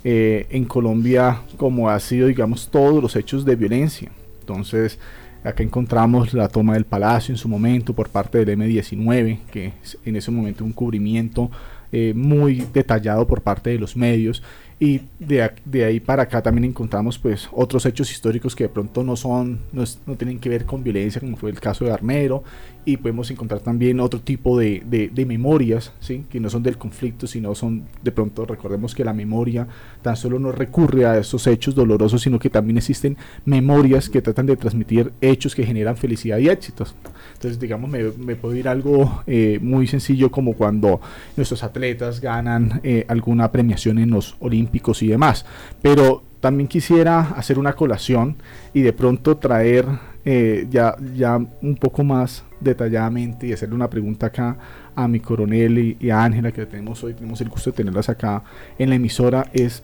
eh, 0.03 0.47
en 0.49 0.65
Colombia 0.65 1.41
como 1.57 1.89
ha 1.89 1.99
sido, 1.99 2.27
digamos, 2.27 2.69
todos 2.69 3.01
los 3.01 3.15
hechos 3.15 3.45
de 3.45 3.55
violencia. 3.55 4.11
Entonces, 4.41 4.99
acá 5.43 5.63
encontramos 5.63 6.33
la 6.33 6.47
toma 6.47 6.73
del 6.73 6.85
palacio 6.85 7.33
en 7.33 7.37
su 7.37 7.47
momento 7.47 7.93
por 7.93 8.09
parte 8.09 8.43
del 8.43 8.57
M19, 8.57 9.39
que 9.51 9.73
en 10.05 10.15
ese 10.15 10.31
momento 10.31 10.63
un 10.63 10.73
cubrimiento 10.73 11.49
eh, 11.91 12.13
muy 12.15 12.65
detallado 12.73 13.27
por 13.27 13.41
parte 13.41 13.69
de 13.69 13.79
los 13.79 13.95
medios 13.95 14.41
y 14.83 14.99
de, 15.17 15.49
de, 15.63 15.85
ahí 15.85 16.01
para 16.01 16.23
acá 16.23 16.41
también 16.41 16.65
encontramos 16.65 17.17
pues 17.17 17.47
otros 17.53 17.85
hechos 17.85 18.11
históricos 18.11 18.53
que 18.53 18.65
de 18.65 18.69
pronto 18.69 19.01
no 19.01 19.15
son, 19.15 19.61
no, 19.71 19.85
no, 20.05 20.15
tienen 20.17 20.39
que 20.39 20.49
ver 20.49 20.65
con 20.65 20.83
violencia, 20.83 21.21
como 21.21 21.37
fue 21.37 21.51
el 21.51 21.59
caso 21.61 21.85
de 21.85 21.91
Armero, 21.93 22.43
y 22.83 22.97
podemos 22.97 23.31
encontrar 23.31 23.61
también 23.61 24.01
otro 24.01 24.19
tipo 24.19 24.59
de, 24.59 24.83
de, 24.85 25.25
memorias, 25.25 25.93
¿sí? 26.01 26.25
que 26.29 26.41
no 26.41 26.49
son 26.49 26.63
del 26.63 26.77
conflicto, 26.77 27.27
sino 27.27 27.55
son, 27.55 27.85
de 28.01 28.11
pronto 28.11 28.45
recordemos 28.45 28.93
que 28.93 29.05
la 29.05 29.13
memoria 29.13 29.69
tan 30.01 30.17
solo 30.17 30.37
no 30.37 30.51
recurre 30.51 31.05
a 31.05 31.17
esos 31.17 31.47
hechos 31.47 31.75
dolorosos, 31.75 32.21
sino 32.21 32.37
que 32.37 32.49
también 32.49 32.75
existen 32.75 33.15
memorias 33.45 34.09
que 34.09 34.21
tratan 34.21 34.47
de 34.47 34.57
transmitir 34.57 35.13
hechos 35.21 35.55
que 35.55 35.65
generan 35.65 35.95
felicidad 35.95 36.39
y 36.39 36.49
éxitos. 36.49 36.93
Entonces, 37.35 37.57
digamos, 37.57 37.89
me, 37.89 38.03
me 38.17 38.35
puedo 38.35 38.53
ir 38.53 38.67
algo 38.67 39.23
eh, 39.27 39.59
muy 39.61 39.87
sencillo 39.87 40.29
como 40.29 40.55
cuando 40.55 40.99
nuestros 41.37 41.63
atletas 41.63 42.19
ganan 42.19 42.81
eh, 42.83 43.05
alguna 43.07 43.49
premiación 43.49 43.97
en 43.97 44.09
los 44.09 44.35
Olímpicos 44.41 44.72
y 45.01 45.07
demás. 45.07 45.45
Pero 45.81 46.23
también 46.39 46.67
quisiera 46.67 47.31
hacer 47.37 47.57
una 47.59 47.73
colación 47.73 48.35
y 48.73 48.81
de 48.81 48.93
pronto 48.93 49.37
traer 49.37 49.85
eh, 50.25 50.67
ya, 50.69 50.95
ya 51.15 51.37
un 51.61 51.75
poco 51.75 52.03
más 52.03 52.43
detalladamente 52.59 53.47
y 53.47 53.53
hacerle 53.53 53.75
una 53.75 53.89
pregunta 53.89 54.27
acá 54.27 54.57
a 54.95 55.07
mi 55.07 55.19
coronel 55.19 55.97
y, 55.99 56.09
a 56.09 56.23
Ángela 56.23 56.51
que 56.51 56.65
tenemos 56.65 57.03
hoy, 57.03 57.13
tenemos 57.13 57.41
el 57.41 57.49
gusto 57.49 57.71
de 57.71 57.77
tenerlas 57.77 58.09
acá 58.09 58.43
en 58.77 58.89
la 58.89 58.95
emisora, 58.95 59.49
es 59.53 59.83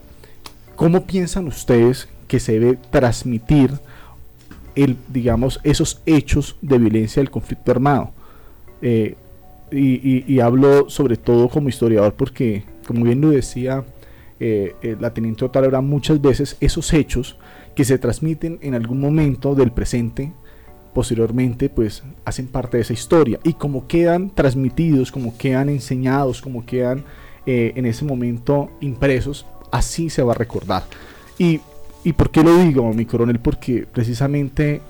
¿cómo 0.75 1.05
piensan 1.05 1.47
ustedes 1.47 2.07
que 2.27 2.39
se 2.39 2.59
debe 2.59 2.77
transmitir 2.89 3.71
el, 4.75 4.97
digamos, 5.07 5.59
esos 5.63 6.01
hechos 6.05 6.55
de 6.61 6.77
violencia 6.77 7.21
del 7.21 7.31
conflicto 7.31 7.71
armado? 7.71 8.11
Eh, 8.81 9.15
y, 9.71 10.39
hablo 10.39 10.89
sobre 10.89 11.17
todo 11.17 11.49
como 11.49 11.69
historiador 11.69 12.13
porque, 12.13 12.63
como 12.87 13.03
bien 13.03 13.21
lo 13.21 13.29
decía 13.29 13.83
eh, 14.41 14.75
eh, 14.81 14.95
la 14.99 15.13
teniente 15.13 15.43
Otálora, 15.43 15.81
muchas 15.81 16.21
veces 16.21 16.55
esos 16.61 16.93
hechos 16.93 17.37
que 17.75 17.83
se 17.83 17.97
transmiten 17.97 18.57
en 18.61 18.73
algún 18.73 19.01
momento 19.01 19.53
del 19.53 19.71
presente 19.71 20.31
posteriormente 20.93 21.69
pues 21.69 22.03
hacen 22.23 22.47
parte 22.47 22.77
de 22.77 22.83
esa 22.83 22.93
historia 22.93 23.39
y 23.43 23.53
como 23.53 23.85
quedan 23.87 24.29
transmitidos, 24.29 25.11
como 25.11 25.37
quedan 25.37 25.67
enseñados, 25.67 26.41
como 26.41 26.65
quedan 26.65 27.03
eh, 27.45 27.73
en 27.75 27.85
ese 27.85 28.05
momento 28.05 28.71
impresos, 28.79 29.45
así 29.71 30.09
se 30.09 30.23
va 30.23 30.31
a 30.31 30.35
recordar. 30.35 30.83
Y, 31.37 31.59
y 32.05 32.13
¿por 32.13 32.31
qué 32.31 32.41
lo 32.41 32.57
digo, 32.59 32.93
mi 32.93 33.05
coronel? 33.05 33.39
Porque 33.39 33.85
precisamente 33.91 34.81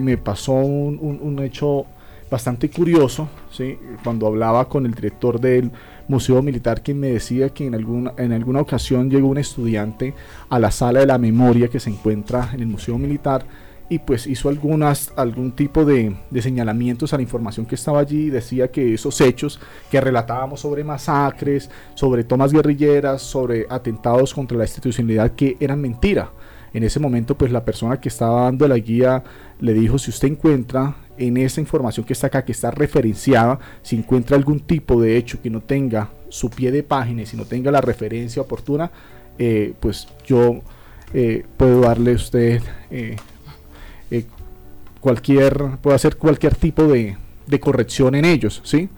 me 0.00 0.18
pasó 0.18 0.54
un, 0.54 0.98
un, 1.22 1.38
hecho 1.38 1.86
bastante 2.30 2.68
curioso, 2.68 3.28
¿sí? 3.50 3.78
cuando 4.02 4.26
hablaba 4.26 4.68
con 4.68 4.86
el 4.86 4.92
director 4.92 5.40
del 5.40 5.70
Museo 6.08 6.42
Militar, 6.42 6.82
quien 6.82 7.00
me 7.00 7.08
decía 7.08 7.50
que 7.50 7.66
en 7.66 7.74
alguna, 7.74 8.12
en 8.18 8.32
alguna 8.32 8.60
ocasión 8.60 9.10
llegó 9.10 9.28
un 9.28 9.38
estudiante 9.38 10.14
a 10.48 10.58
la 10.58 10.70
sala 10.70 11.00
de 11.00 11.06
la 11.06 11.18
memoria 11.18 11.68
que 11.68 11.80
se 11.80 11.90
encuentra 11.90 12.50
en 12.52 12.60
el 12.60 12.66
Museo 12.66 12.98
Militar, 12.98 13.44
y 13.92 13.98
pues 13.98 14.26
hizo 14.26 14.48
algunas, 14.48 15.12
algún 15.16 15.52
tipo 15.52 15.84
de, 15.84 16.16
señalamientos 16.40 17.12
a 17.12 17.16
la 17.16 17.22
información 17.22 17.66
que 17.66 17.74
estaba 17.74 18.00
allí. 18.00 18.30
Decía 18.30 18.70
que 18.70 18.94
esos 18.94 19.20
hechos 19.20 19.60
que 19.90 20.00
relatábamos 20.00 20.60
sobre 20.60 20.82
masacres, 20.82 21.68
sobre 21.94 22.24
tomas 22.24 22.54
guerrilleras, 22.54 23.20
sobre 23.20 23.66
atentados 23.68 24.32
contra 24.32 24.56
la 24.56 24.64
institucionalidad, 24.64 25.32
que 25.32 25.58
eran 25.60 25.82
mentira. 25.82 26.30
En 26.74 26.84
ese 26.84 27.00
momento, 27.00 27.36
pues 27.36 27.52
la 27.52 27.64
persona 27.64 28.00
que 28.00 28.08
estaba 28.08 28.42
dando 28.44 28.66
la 28.66 28.78
guía 28.78 29.22
le 29.60 29.74
dijo, 29.74 29.98
si 29.98 30.10
usted 30.10 30.28
encuentra 30.28 30.96
en 31.18 31.36
esa 31.36 31.60
información 31.60 32.06
que 32.06 32.14
está 32.14 32.28
acá, 32.28 32.44
que 32.44 32.52
está 32.52 32.70
referenciada, 32.70 33.58
si 33.82 33.96
encuentra 33.96 34.36
algún 34.36 34.60
tipo 34.60 35.00
de 35.00 35.16
hecho 35.16 35.40
que 35.42 35.50
no 35.50 35.60
tenga 35.60 36.10
su 36.28 36.50
pie 36.50 36.72
de 36.72 36.82
página 36.82 37.22
y 37.22 37.26
si 37.26 37.36
no 37.36 37.44
tenga 37.44 37.70
la 37.70 37.80
referencia 37.80 38.42
oportuna, 38.42 38.90
eh, 39.38 39.74
pues 39.80 40.08
yo 40.26 40.62
eh, 41.12 41.44
puedo 41.56 41.80
darle 41.80 42.14
usted 42.14 42.62
cualquier, 45.02 45.78
puedo 45.82 45.94
hacer 45.96 46.16
cualquier 46.16 46.54
tipo 46.54 46.84
de, 46.84 47.16
de 47.46 47.60
corrección 47.60 48.14
en 48.14 48.24
ellos, 48.24 48.62
¿sí? 48.64 48.88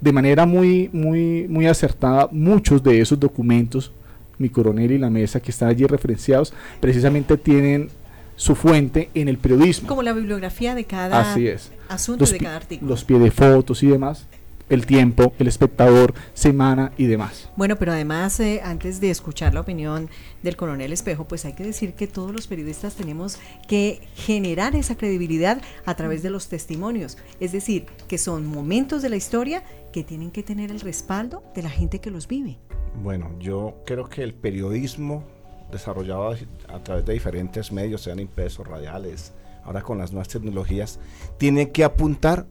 De 0.00 0.12
manera 0.12 0.46
muy, 0.46 0.90
muy, 0.92 1.48
muy 1.48 1.66
acertada, 1.66 2.28
muchos 2.30 2.82
de 2.82 3.00
esos 3.00 3.18
documentos, 3.18 3.92
mi 4.38 4.48
coronel 4.48 4.92
y 4.92 4.98
la 4.98 5.10
mesa 5.10 5.40
que 5.40 5.50
están 5.50 5.68
allí 5.68 5.84
referenciados, 5.86 6.52
precisamente 6.80 7.36
tienen 7.36 7.90
su 8.36 8.54
fuente 8.54 9.10
en 9.14 9.28
el 9.28 9.38
periodismo. 9.38 9.88
Como 9.88 10.02
la 10.02 10.12
bibliografía 10.12 10.74
de 10.74 10.84
cada 10.84 11.32
Así 11.32 11.46
es. 11.46 11.70
asunto 11.88 12.24
de 12.24 12.38
cada 12.38 12.56
artículo. 12.56 12.90
Los 12.90 13.04
pie 13.04 13.18
de 13.18 13.30
fotos 13.30 13.82
y 13.82 13.88
demás 13.88 14.26
el 14.72 14.86
tiempo, 14.86 15.34
el 15.38 15.48
espectador, 15.48 16.14
semana 16.32 16.92
y 16.96 17.06
demás. 17.06 17.50
Bueno, 17.56 17.76
pero 17.76 17.92
además, 17.92 18.40
eh, 18.40 18.62
antes 18.64 19.00
de 19.00 19.10
escuchar 19.10 19.52
la 19.52 19.60
opinión 19.60 20.08
del 20.42 20.56
coronel 20.56 20.92
Espejo, 20.92 21.28
pues 21.28 21.44
hay 21.44 21.52
que 21.52 21.62
decir 21.62 21.92
que 21.92 22.06
todos 22.06 22.32
los 22.32 22.46
periodistas 22.46 22.94
tenemos 22.94 23.38
que 23.68 24.00
generar 24.14 24.74
esa 24.74 24.96
credibilidad 24.96 25.60
a 25.84 25.94
través 25.94 26.22
de 26.22 26.30
los 26.30 26.48
testimonios. 26.48 27.18
Es 27.38 27.52
decir, 27.52 27.84
que 28.08 28.16
son 28.16 28.46
momentos 28.46 29.02
de 29.02 29.10
la 29.10 29.16
historia 29.16 29.62
que 29.92 30.04
tienen 30.04 30.30
que 30.30 30.42
tener 30.42 30.70
el 30.70 30.80
respaldo 30.80 31.42
de 31.54 31.62
la 31.62 31.70
gente 31.70 32.00
que 32.00 32.10
los 32.10 32.26
vive. 32.26 32.58
Bueno, 33.00 33.30
yo 33.38 33.76
creo 33.84 34.08
que 34.08 34.22
el 34.22 34.34
periodismo 34.34 35.24
desarrollado 35.72 36.36
a 36.68 36.78
través 36.84 37.04
de 37.04 37.14
diferentes 37.14 37.72
medios, 37.72 38.02
sean 38.02 38.20
impresos, 38.20 38.66
radiales, 38.66 39.32
ahora 39.64 39.82
con 39.82 39.98
las 39.98 40.12
nuevas 40.12 40.28
tecnologías, 40.28 41.00
tiene 41.38 41.70
que 41.70 41.82
apuntar 41.82 42.46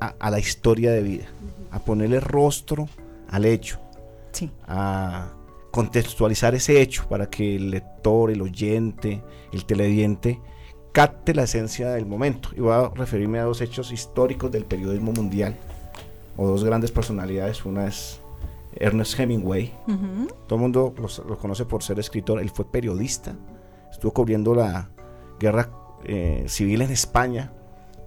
a, 0.00 0.30
la 0.30 0.38
historia 0.38 0.92
de 0.92 1.02
vida, 1.02 1.26
a 1.70 1.78
ponerle 1.78 2.20
rostro 2.20 2.88
al 3.28 3.44
hecho, 3.44 3.78
a 4.66 5.28
contextualizar 5.70 6.54
ese 6.54 6.80
hecho 6.80 7.06
para 7.08 7.28
que 7.28 7.56
el 7.56 7.70
lector, 7.70 8.30
el 8.30 8.40
oyente, 8.40 9.22
el 9.52 9.66
televidente 9.66 10.40
capte 10.92 11.34
la 11.34 11.42
esencia 11.42 11.90
del 11.90 12.06
momento. 12.06 12.48
Y 12.56 12.60
voy 12.60 12.72
a 12.72 12.88
referirme 12.94 13.38
a 13.38 13.44
dos 13.44 13.60
hechos 13.60 13.92
históricos 13.92 14.50
del 14.50 14.64
periodismo 14.64 15.12
mundial, 15.12 15.54
o 16.36 16.48
dos 16.48 16.64
grandes 16.64 16.90
personalidades. 16.90 17.64
Una 17.66 17.86
es 17.86 18.19
Ernest 18.74 19.18
Hemingway. 19.18 19.74
Todo 20.46 20.56
el 20.56 20.60
mundo 20.60 20.94
lo, 20.96 21.38
conoce 21.38 21.64
por 21.64 21.82
ser 21.82 21.98
escritor. 21.98 22.40
Él 22.40 22.50
fue 22.50 22.64
periodista. 22.64 23.36
Estuvo 23.90 24.12
cubriendo 24.12 24.54
la 24.54 24.90
guerra 25.38 25.70
eh, 26.04 26.44
civil 26.48 26.82
en 26.82 26.90
España 26.90 27.52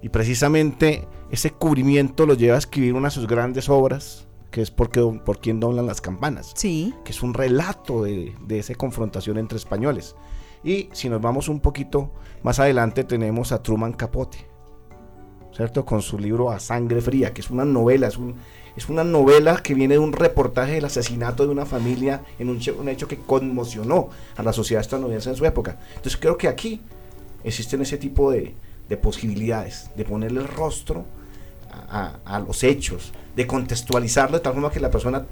y 0.02 0.10
precisamente 0.10 1.08
ese 1.32 1.52
cubrimiento 1.52 2.26
lo 2.26 2.34
lleva 2.34 2.56
a 2.56 2.60
escribir 2.60 2.94
una 2.94 3.08
de 3.08 3.16
sus 3.16 3.28
grandes 3.28 3.70
obras, 3.70 4.28
que 4.52 4.62
es 4.62 4.70
porque, 4.70 5.02
Por 5.26 5.40
quien 5.40 5.60
doblan 5.60 5.88
las 5.88 6.02
campanas. 6.02 6.54
Sí. 6.56 6.94
Que 7.04 7.12
es 7.12 7.24
un 7.24 7.34
relato 7.34 8.04
de, 8.04 8.36
de 8.46 8.60
esa 8.60 8.76
confrontación 8.76 9.38
entre 9.38 9.58
españoles. 9.58 10.16
Y 10.64 10.90
si 10.94 11.10
nos 11.10 11.22
vamos 11.22 11.50
un 11.50 11.60
poquito 11.60 12.12
más 12.42 12.60
adelante, 12.60 13.04
tenemos 13.04 13.52
a 13.52 13.62
Truman 13.62 13.94
Capote, 13.94 14.48
¿cierto? 15.52 15.86
Con 15.86 16.02
su 16.02 16.18
libro 16.18 16.52
A 16.52 16.60
Sangre 16.60 17.02
Fría, 17.02 17.34
que 17.34 17.42
es 17.42 17.50
una 17.50 17.66
novela, 17.66 18.08
es, 18.08 18.18
un, 18.18 18.36
es 18.76 18.90
una 18.90 19.04
novela 19.04 19.62
que 19.62 19.74
viene 19.74 19.96
de 19.96 20.00
un 20.00 20.14
reportaje 20.14 20.74
del 20.74 20.86
asesinato 20.86 21.46
de 21.46 21.52
una 21.52 21.66
familia 21.66 22.24
en 22.40 22.50
un, 22.50 22.90
hecho 22.90 23.08
que 23.08 23.18
conmocionó 23.18 24.10
a 24.36 24.44
la 24.44 24.54
sociedad 24.54 24.82
estadounidense 24.82 25.30
en 25.30 25.36
su 25.36 25.46
época. 25.46 25.78
Entonces 25.90 26.18
creo 26.18 26.38
que 26.38 26.48
aquí 26.48 26.82
existen 27.44 27.82
ese 27.82 27.98
tipo 27.98 28.32
de, 28.32 28.56
de 28.90 28.98
posibilidades, 28.98 29.92
de 29.96 30.06
ponerle 30.06 30.42
el 30.42 30.48
rostro 30.48 31.06
a, 31.90 32.40
los 32.40 32.64
hechos, 32.64 33.14
de 33.36 33.48
contextualizarlo 33.48 34.38
de 34.38 34.44
tal 34.44 34.54
forma 34.54 34.72
que 34.72 34.80
la 34.80 34.92
persona 34.92 35.26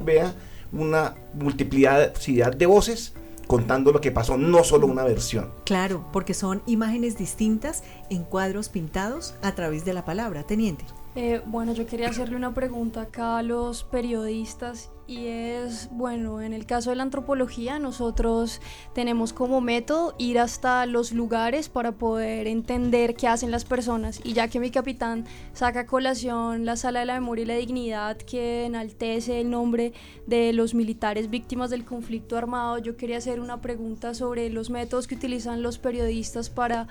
vea 0.00 0.34
una 0.72 1.14
multiplicidad 1.34 2.54
de 2.54 2.66
voces 2.66 3.14
contando 3.46 3.92
lo 3.92 4.00
que 4.00 4.12
pasó, 4.12 4.36
no 4.36 4.62
solo 4.62 4.86
una 4.86 5.04
versión. 5.04 5.50
Claro, 5.64 6.04
porque 6.12 6.34
son 6.34 6.62
imágenes 6.66 7.16
distintas 7.16 7.82
en 8.10 8.22
cuadros 8.24 8.68
pintados 8.68 9.34
a 9.42 9.54
través 9.54 9.84
de 9.84 9.94
la 9.94 10.04
palabra, 10.04 10.42
teniente. 10.42 10.84
Eh, 11.14 11.40
bueno, 11.46 11.72
yo 11.72 11.86
quería 11.86 12.08
hacerle 12.08 12.36
una 12.36 12.54
pregunta 12.54 13.02
acá 13.02 13.38
a 13.38 13.42
los 13.42 13.82
periodistas 13.82 14.90
y 15.08 15.26
es, 15.26 15.88
bueno, 15.90 16.42
en 16.42 16.52
el 16.52 16.66
caso 16.66 16.90
de 16.90 16.96
la 16.96 17.02
antropología 17.02 17.78
nosotros 17.78 18.60
tenemos 18.92 19.32
como 19.32 19.62
método 19.62 20.14
ir 20.18 20.38
hasta 20.38 20.84
los 20.84 21.12
lugares 21.12 21.70
para 21.70 21.92
poder 21.92 22.46
entender 22.46 23.14
qué 23.14 23.26
hacen 23.26 23.50
las 23.50 23.64
personas. 23.64 24.20
Y 24.22 24.34
ya 24.34 24.48
que 24.48 24.60
mi 24.60 24.70
capitán 24.70 25.24
saca 25.54 25.80
a 25.80 25.86
colación 25.86 26.66
la 26.66 26.76
sala 26.76 27.00
de 27.00 27.06
la 27.06 27.14
memoria 27.14 27.44
y 27.44 27.46
la 27.46 27.54
dignidad 27.54 28.18
que 28.18 28.66
enaltece 28.66 29.40
el 29.40 29.48
nombre 29.48 29.94
de 30.26 30.52
los 30.52 30.74
militares 30.74 31.30
víctimas 31.30 31.70
del 31.70 31.86
conflicto 31.86 32.36
armado, 32.36 32.76
yo 32.76 32.98
quería 32.98 33.16
hacer 33.16 33.40
una 33.40 33.62
pregunta 33.62 34.12
sobre 34.12 34.50
los 34.50 34.68
métodos 34.68 35.06
que 35.06 35.14
utilizan 35.14 35.62
los 35.62 35.78
periodistas 35.78 36.50
para 36.50 36.86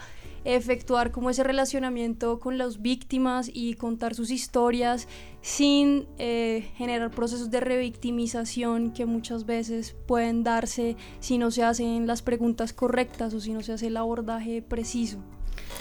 efectuar 0.48 1.12
como 1.12 1.30
ese 1.30 1.44
relacionamiento 1.44 2.40
con 2.40 2.58
las 2.58 2.82
víctimas 2.82 3.52
y 3.54 3.74
contar 3.74 4.16
sus 4.16 4.32
historias 4.32 5.10
sin 5.42 6.08
eh, 6.18 6.72
generar 6.78 7.12
procesos 7.12 7.52
de 7.52 7.60
revictimización 7.60 8.94
que 8.94 9.06
muchas 9.06 9.46
veces 9.46 9.94
pueden 10.08 10.46
darse 10.46 10.96
si 11.20 11.38
no 11.38 11.52
se 11.52 11.64
hacen 11.64 12.08
las 12.08 12.22
preguntas 12.22 12.72
correctas 12.72 13.34
o 13.34 13.42
si 13.42 13.52
no 13.52 13.62
se 13.62 13.74
hace 13.74 13.88
el 13.88 13.98
abordaje 13.98 14.62
preciso. 14.62 15.18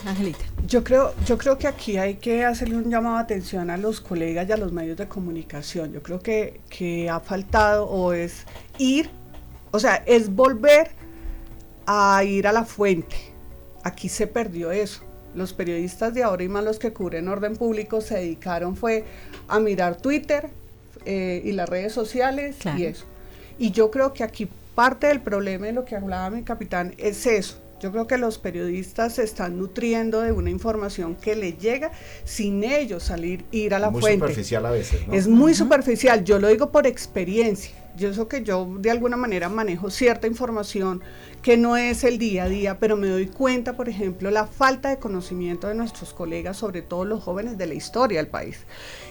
Angelita. 0.05 0.45
Yo 0.67 0.83
creo, 0.83 1.15
yo 1.25 1.39
creo 1.39 1.59
que 1.59 1.69
aquí 1.69 1.97
hay 1.97 2.17
que 2.17 2.45
hacerle 2.45 2.77
un 2.77 2.91
llamado 2.91 3.17
de 3.19 3.23
atención 3.23 3.71
a 3.71 3.77
los 3.77 4.01
colegas 4.01 4.49
y 4.49 4.53
a 4.53 4.57
los 4.57 4.73
medios 4.73 4.97
de 4.97 5.07
comunicación. 5.07 5.93
Yo 5.93 6.03
creo 6.03 6.19
que, 6.19 6.61
que 6.69 7.09
ha 7.09 7.21
faltado 7.21 7.87
o 7.87 8.13
es 8.13 8.47
ir, 8.79 9.11
o 9.71 9.79
sea, 9.79 10.03
es 10.07 10.35
volver 10.35 10.91
a 11.87 12.25
ir 12.25 12.49
a 12.49 12.53
la 12.53 12.65
fuente 12.65 13.36
Aquí 13.87 14.09
se 14.09 14.27
perdió 14.27 14.72
eso. 14.72 15.03
Los 15.37 15.53
periodistas 15.53 16.12
de 16.12 16.25
ahora 16.25 16.42
y 16.42 16.49
más 16.49 16.64
los 16.64 16.81
que 16.81 16.92
cubren 16.92 17.29
orden 17.29 17.55
público 17.55 18.01
se 18.01 18.16
dedicaron 18.16 18.75
fue 18.75 19.05
a 19.46 19.61
mirar 19.61 19.96
Twitter 19.96 20.49
eh, 21.05 21.40
y 21.44 21.53
las 21.53 21.68
redes 21.68 21.92
sociales 21.92 22.57
y 22.77 22.83
eso. 22.83 23.05
Y 23.61 23.70
yo 23.70 23.92
creo 23.92 24.12
que 24.12 24.25
aquí 24.25 24.49
parte 24.75 25.07
del 25.07 25.20
problema 25.20 25.66
de 25.66 25.72
lo 25.72 25.85
que 25.85 25.94
hablaba 25.94 26.31
mi 26.31 26.42
capitán 26.42 26.94
es 26.99 27.27
eso. 27.27 27.59
Yo 27.81 27.92
creo 27.92 28.09
que 28.09 28.18
los 28.18 28.38
periodistas 28.38 29.14
se 29.14 29.22
están 29.22 29.57
nutriendo 29.57 30.20
de 30.20 30.33
una 30.33 30.51
información 30.51 31.14
que 31.14 31.37
le 31.37 31.53
llega 31.53 31.92
sin 32.25 32.64
ellos 32.64 33.05
salir, 33.05 33.44
ir 33.53 33.72
a 33.72 33.79
la 33.79 33.90
muy 33.90 34.01
fuente. 34.01 34.18
Muy 34.18 34.29
superficial 34.31 34.66
a 34.66 34.70
veces, 34.72 35.07
¿no? 35.07 35.14
Es 35.14 35.29
muy 35.29 35.55
superficial, 35.55 36.25
yo 36.25 36.40
lo 36.40 36.49
digo 36.49 36.72
por 36.72 36.88
experiencia. 36.88 37.70
Yo 37.97 38.13
sé 38.13 38.27
que 38.29 38.43
yo 38.43 38.69
de 38.79 38.91
alguna 38.91 39.17
manera 39.17 39.49
manejo 39.49 39.91
cierta 39.91 40.27
información 40.27 41.03
que 41.43 41.57
no 41.57 41.77
es 41.77 42.05
el 42.05 42.19
día 42.19 42.45
a 42.45 42.49
día, 42.49 42.79
pero 42.79 42.97
me 42.97 43.09
doy 43.09 43.27
cuenta, 43.27 43.75
por 43.75 43.89
ejemplo, 43.89 44.31
la 44.31 44.47
falta 44.47 44.91
de 44.91 44.99
conocimiento 44.99 45.69
de 45.69 45.75
nuestros 45.75 46.13
colegas, 46.13 46.57
sobre 46.57 46.83
todo 46.83 47.05
los 47.05 47.23
jóvenes 47.23 47.57
de 47.57 47.67
la 47.67 47.75
historia 47.75 48.19
del 48.19 48.29
país. 48.29 48.59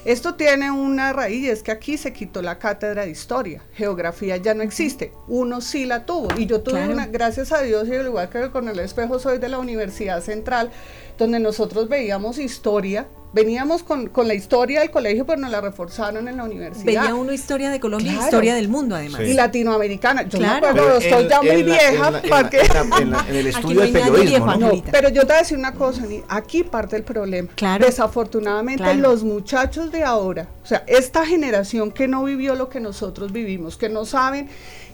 Esto 0.03 0.35
tiene 0.35 0.69
una 0.69 1.13
raíz 1.13 1.49
es 1.49 1.63
que 1.63 1.71
aquí 1.71 1.97
se 1.97 2.13
quitó 2.13 2.41
la 2.41 2.59
cátedra 2.59 3.05
de 3.05 3.11
historia, 3.11 3.63
geografía 3.73 4.37
ya 4.37 4.53
no 4.53 4.63
existe, 4.63 5.13
uno 5.27 5.61
sí 5.61 5.85
la 5.85 6.05
tuvo 6.05 6.27
y 6.37 6.45
yo 6.45 6.61
tuve 6.61 6.87
una, 6.87 7.07
gracias 7.07 7.51
a 7.51 7.61
Dios 7.61 7.87
y 7.87 7.95
al 7.95 8.05
igual 8.05 8.29
que 8.29 8.51
con 8.51 8.67
el 8.67 8.79
espejo 8.79 9.17
soy 9.17 9.39
de 9.39 9.49
la 9.49 9.57
Universidad 9.57 10.21
Central, 10.21 10.71
donde 11.17 11.39
nosotros 11.39 11.89
veíamos 11.89 12.37
historia 12.37 13.07
veníamos 13.35 13.83
con, 13.83 14.09
la 14.25 14.33
historia 14.33 14.79
del 14.79 14.89
colegio, 14.89 15.25
pero 15.25 15.41
nos 15.41 15.51
la 15.51 15.59
reforzaron 15.59 16.29
en 16.29 16.37
la 16.37 16.45
universidad. 16.45 16.85
Veía 16.85 17.13
uno 17.13 17.33
historia 17.33 17.69
de 17.69 17.81
Colombia 17.81 18.13
y 18.13 18.15
historia 18.15 18.55
del 18.55 18.69
mundo, 18.69 18.95
además. 18.95 19.21
Y 19.21 19.33
latinoamericana. 19.33 20.23
Yo 20.23 20.39
me 20.39 20.47
acuerdo, 20.47 20.97
estoy 20.97 21.27
ya 21.27 21.41
muy 21.41 21.63
vieja. 21.63 22.21
En, 22.21 23.13
el 23.35 23.47
estudio 23.47 23.81
del 23.81 23.91
periodismo. 23.91 24.55
¿no? 24.55 24.71
pero 24.89 25.09
yo 25.09 25.21
te 25.21 25.27
voy 25.27 25.35
a 25.35 25.39
decir 25.39 25.57
una 25.57 25.73
cosa, 25.73 26.03
aquí 26.29 26.63
parte 26.63 26.95
el 26.95 27.03
problema. 27.03 27.49
Desafortunadamente, 27.77 28.95
los 28.95 29.25
muchachos 29.25 29.91
de 29.91 30.05
ahora, 30.05 30.47
o 30.63 30.65
sea, 30.65 30.83
esta 30.87 31.25
generación 31.25 31.91
que 31.91 32.07
no 32.07 32.23
vivió 32.23 32.55
lo 32.55 32.69
que 32.69 32.79
nosotros 32.79 33.33
vivimos, 33.33 33.75
que 33.75 33.89
no 33.89 34.05
saben 34.05 34.47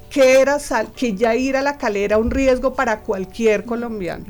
que 0.10 0.42
era 0.42 0.58
sal, 0.58 0.92
que 0.94 1.14
ya 1.14 1.36
ir 1.36 1.56
a 1.56 1.62
la 1.62 1.78
calera 1.78 2.18
un 2.18 2.32
riesgo 2.32 2.74
para 2.74 3.02
cualquier 3.02 3.66
colombiano, 3.66 4.26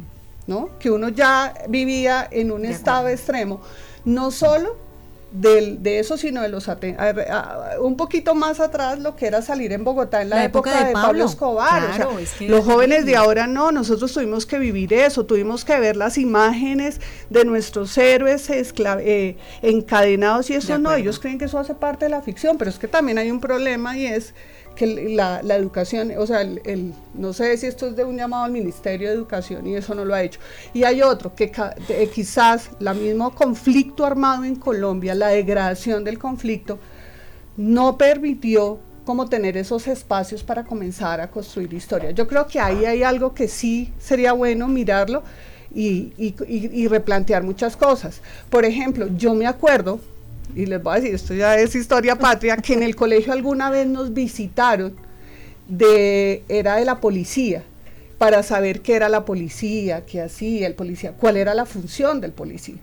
¿no? 0.48 0.70
Que 0.80 0.92
uno 0.92 1.08
ya 1.08 1.54
vivía 1.70 2.28
en 2.30 2.52
un 2.52 2.66
estado 2.66 3.08
extremo 3.08 3.62
no 4.06 4.32
solo 4.32 4.76
de 5.32 6.00
eso, 6.00 6.18
sino 6.18 6.42
de 6.42 6.50
los 6.50 6.70
un 7.80 7.96
poquito 7.96 8.36
más 8.36 8.60
atrás 8.60 9.00
lo 9.00 9.16
que 9.16 9.28
era 9.28 9.42
salir 9.42 9.72
en 9.72 9.84
Bogotá 9.84 10.22
en 10.22 10.30
la, 10.30 10.44
época, 10.44 10.86
de 10.86 10.92
Pablo, 10.92 11.26
Escobar. 11.26 11.84
los 12.42 12.66
jóvenes 12.66 13.06
de 13.06 13.16
ahora 13.16 13.48
no, 13.48 13.72
nosotros 13.72 14.12
tuvimos 14.12 14.46
que 14.46 14.60
vivir 14.60 14.94
eso, 14.94 15.26
tuvimos 15.26 15.64
que 15.64 15.80
ver 15.80 15.96
las 15.96 16.18
imágenes 16.18 17.00
de 17.30 17.46
nuestros 17.46 17.98
héroes 17.98 18.50
eh, 18.50 19.38
encadenados 19.62 20.50
y 20.50 20.56
eso 20.56 20.78
no, 20.78 20.94
ellos 20.94 21.20
creen 21.20 21.38
que 21.38 21.46
eso 21.46 21.60
hace 21.60 21.76
parte 21.76 22.06
de 22.06 22.12
la 22.12 22.22
ficción, 22.22 22.58
pero 22.58 22.70
es 22.70 22.78
que 22.78 22.90
también 22.90 23.18
hay 23.18 23.32
un 23.32 23.40
problema 23.40 23.98
y 23.98 24.08
es 24.08 24.34
que 24.76 24.88
la, 24.88 25.40
educación, 25.56 26.12
o 26.18 26.26
sea, 26.26 26.42
el, 26.42 26.94
no 27.14 27.34
sé 27.34 27.56
si 27.58 27.68
esto 27.68 27.88
es 27.88 27.96
de 27.96 28.04
un 28.04 28.18
llamado 28.18 28.46
al 28.46 28.52
Ministerio 28.52 29.10
de 29.10 29.16
Educación 29.16 29.68
y 29.68 29.76
eso 29.76 29.94
no 29.96 30.06
lo 30.06 30.14
ha 30.14 30.24
hecho. 30.24 30.40
Y 30.74 30.84
hay 30.84 31.02
otro, 31.02 31.36
que 31.36 31.52
quizás 32.14 32.70
el 32.80 32.96
mismo 32.96 33.34
conflicto 33.34 34.06
armado 34.06 34.44
en 34.44 34.56
Colombia, 34.56 35.14
la 35.16 35.28
degradación 35.30 36.04
del 36.04 36.18
conflicto, 36.18 36.80
no 37.58 37.98
permitió 37.98 38.80
como 39.06 39.28
tener 39.28 39.58
esos 39.58 39.88
espacios 39.88 40.44
para 40.44 40.64
comenzar 40.64 41.22
a 41.22 41.30
construir 41.30 41.74
historia. 41.74 42.12
Yo 42.12 42.28
creo 42.28 42.48
que 42.48 42.60
ahí 42.60 42.86
hay 42.86 43.04
algo 43.04 43.34
que 43.34 43.48
sí 43.48 43.92
sería 44.00 44.34
bueno 44.34 44.68
mirarlo 44.68 45.24
y 45.74 46.88
replantear 46.88 47.44
muchas 47.44 47.78
cosas. 47.78 48.22
Por 48.50 48.66
ejemplo, 48.66 49.08
yo 49.16 49.34
me 49.34 49.48
acuerdo, 49.48 50.00
y 50.56 50.66
les 50.66 50.82
voy 50.82 50.94
a 50.94 50.96
decir, 51.00 51.16
esto 51.16 51.34
ya 51.34 51.58
es 51.58 51.76
historia 51.76 52.18
patria, 52.18 52.58
que 52.58 52.74
en 52.74 52.84
el 52.84 52.96
colegio 52.96 53.34
alguna 53.34 53.70
vez 53.70 53.88
nos 53.88 54.14
visitaron 54.14 54.96
de, 55.68 56.44
era 56.50 56.76
de 56.76 56.86
la 56.86 57.00
policía, 57.00 57.64
para 58.18 58.44
saber 58.44 58.82
qué 58.82 58.96
era 58.96 59.10
la 59.10 59.26
policía, 59.26 60.06
qué 60.06 60.22
hacía 60.22 60.68
el 60.68 60.76
policía, 60.76 61.14
cuál 61.14 61.38
era 61.38 61.56
la 61.56 61.66
función 61.66 62.22
del 62.22 62.32
policía. 62.32 62.76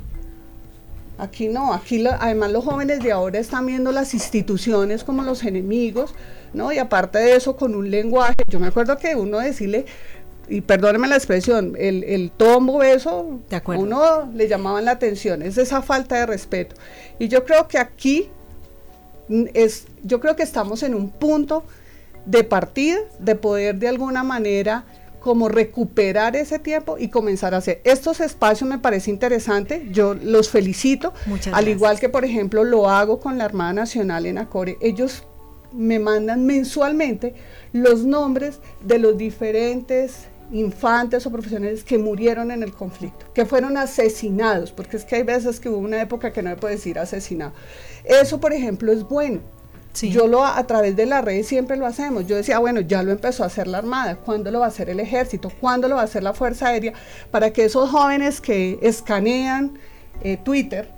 Aquí 1.19 1.49
no, 1.49 1.73
aquí 1.73 2.05
además 2.07 2.53
los 2.53 2.65
jóvenes 2.65 3.01
de 3.01 3.13
ahora 3.13 3.39
están 3.39 3.67
viendo 3.67 3.93
las 3.93 4.15
instituciones 4.15 5.05
como 5.05 5.23
los 5.23 5.45
enemigos, 5.45 6.15
¿no? 6.55 6.73
Y 6.73 6.79
aparte 6.79 7.19
de 7.19 7.37
eso, 7.37 7.57
con 7.57 7.75
un 7.75 7.91
lenguaje, 7.91 8.35
yo 8.49 8.59
me 8.59 8.69
acuerdo 8.69 8.97
que 8.99 9.15
uno 9.15 9.39
decirle, 9.39 9.85
y 10.49 10.61
perdóneme 10.61 11.09
la 11.09 11.17
expresión, 11.17 11.75
el, 11.79 12.05
el 12.05 12.31
tombo 12.31 12.83
eso, 12.83 13.41
uno 13.67 14.31
le 14.35 14.49
llamaban 14.49 14.85
la 14.85 14.93
atención, 14.93 15.43
es 15.43 15.59
esa 15.59 15.83
falta 15.83 16.17
de 16.17 16.27
respeto. 16.27 16.75
Y 17.19 17.29
yo 17.29 17.45
creo 17.45 17.69
que 17.69 17.79
aquí 17.79 18.31
es, 19.55 19.87
yo 20.03 20.21
creo 20.21 20.37
que 20.37 20.43
estamos 20.43 20.83
en 20.83 20.95
un 20.95 21.11
punto 21.11 21.65
de 22.25 22.45
partida, 22.45 22.99
de 23.19 23.35
poder 23.35 23.77
de 23.77 23.89
alguna 23.89 24.23
manera 24.23 24.85
como 25.21 25.49
recuperar 25.49 26.37
ese 26.37 26.59
tiempo 26.59 26.97
y 26.99 27.09
comenzar 27.09 27.55
a 27.55 27.59
hacer. 27.59 27.81
Estos 27.85 28.21
espacios 28.21 28.69
me 28.69 28.79
parece 28.79 29.11
interesante, 29.11 29.89
yo 29.91 30.15
los 30.15 30.49
felicito, 30.49 31.13
al 31.53 31.69
igual 31.69 31.99
que 32.01 32.09
por 32.09 32.25
ejemplo 32.25 32.65
lo 32.65 32.89
hago 32.89 33.21
con 33.21 33.37
la 33.37 33.45
Armada 33.45 33.73
Nacional 33.73 34.27
en 34.27 34.39
Acore, 34.39 34.79
ellos 34.81 35.25
me 35.73 35.99
mandan 35.99 36.47
mensualmente 36.47 37.35
los 37.73 38.05
nombres 38.05 38.61
de 38.83 38.99
los 38.99 39.19
diferentes 39.19 40.29
infantes 40.51 41.27
o 41.27 41.31
profesionales 41.31 41.85
que 41.85 41.99
murieron 41.99 42.51
en 42.51 42.63
el 42.63 42.73
conflicto, 42.73 43.33
que 43.33 43.45
fueron 43.45 43.77
asesinados, 43.77 44.73
porque 44.73 44.97
es 44.97 45.05
que 45.05 45.17
hay 45.17 45.23
veces 45.23 45.61
que 45.61 45.69
hubo 45.69 45.79
una 45.79 46.01
época 46.01 46.33
que 46.33 46.43
no 46.43 46.51
me 46.51 46.57
puede 46.57 46.75
decir 46.75 46.99
asesinado. 46.99 47.53
Eso, 48.05 48.41
por 48.41 48.53
ejemplo, 48.53 48.93
es 48.93 49.05
bueno 49.05 49.41
yo 50.07 50.29
lo 50.29 50.45
a 50.45 50.65
través 50.67 50.95
de 50.95 51.07
la 51.07 51.23
red 51.23 51.43
siempre 51.43 51.77
lo 51.77 51.87
hacemos. 51.87 52.27
Yo 52.27 52.37
decía, 52.37 52.59
bueno, 52.59 52.81
ya 52.81 53.03
lo 53.03 53.11
empezó 53.11 53.43
a 53.43 53.47
hacer 53.47 53.67
la 53.67 53.79
Armada, 53.79 54.17
¿cuándo 54.17 54.51
lo 54.51 54.61
va 54.61 54.67
a 54.67 54.69
hacer 54.69 54.91
el 54.91 55.01
Ejército? 55.01 55.51
¿Cuándo 55.61 55.89
lo 55.89 55.97
va 55.97 56.03
a 56.03 56.05
hacer 56.05 56.23
la 56.23 56.35
Fuerza 56.35 56.69
Aérea? 56.69 56.93
Para 57.31 57.53
que 57.53 57.65
esos 57.65 57.91
jóvenes 57.91 58.41
que 58.41 58.79
escanean 58.83 59.79
eh, 60.23 60.37
Twitter 60.37 60.91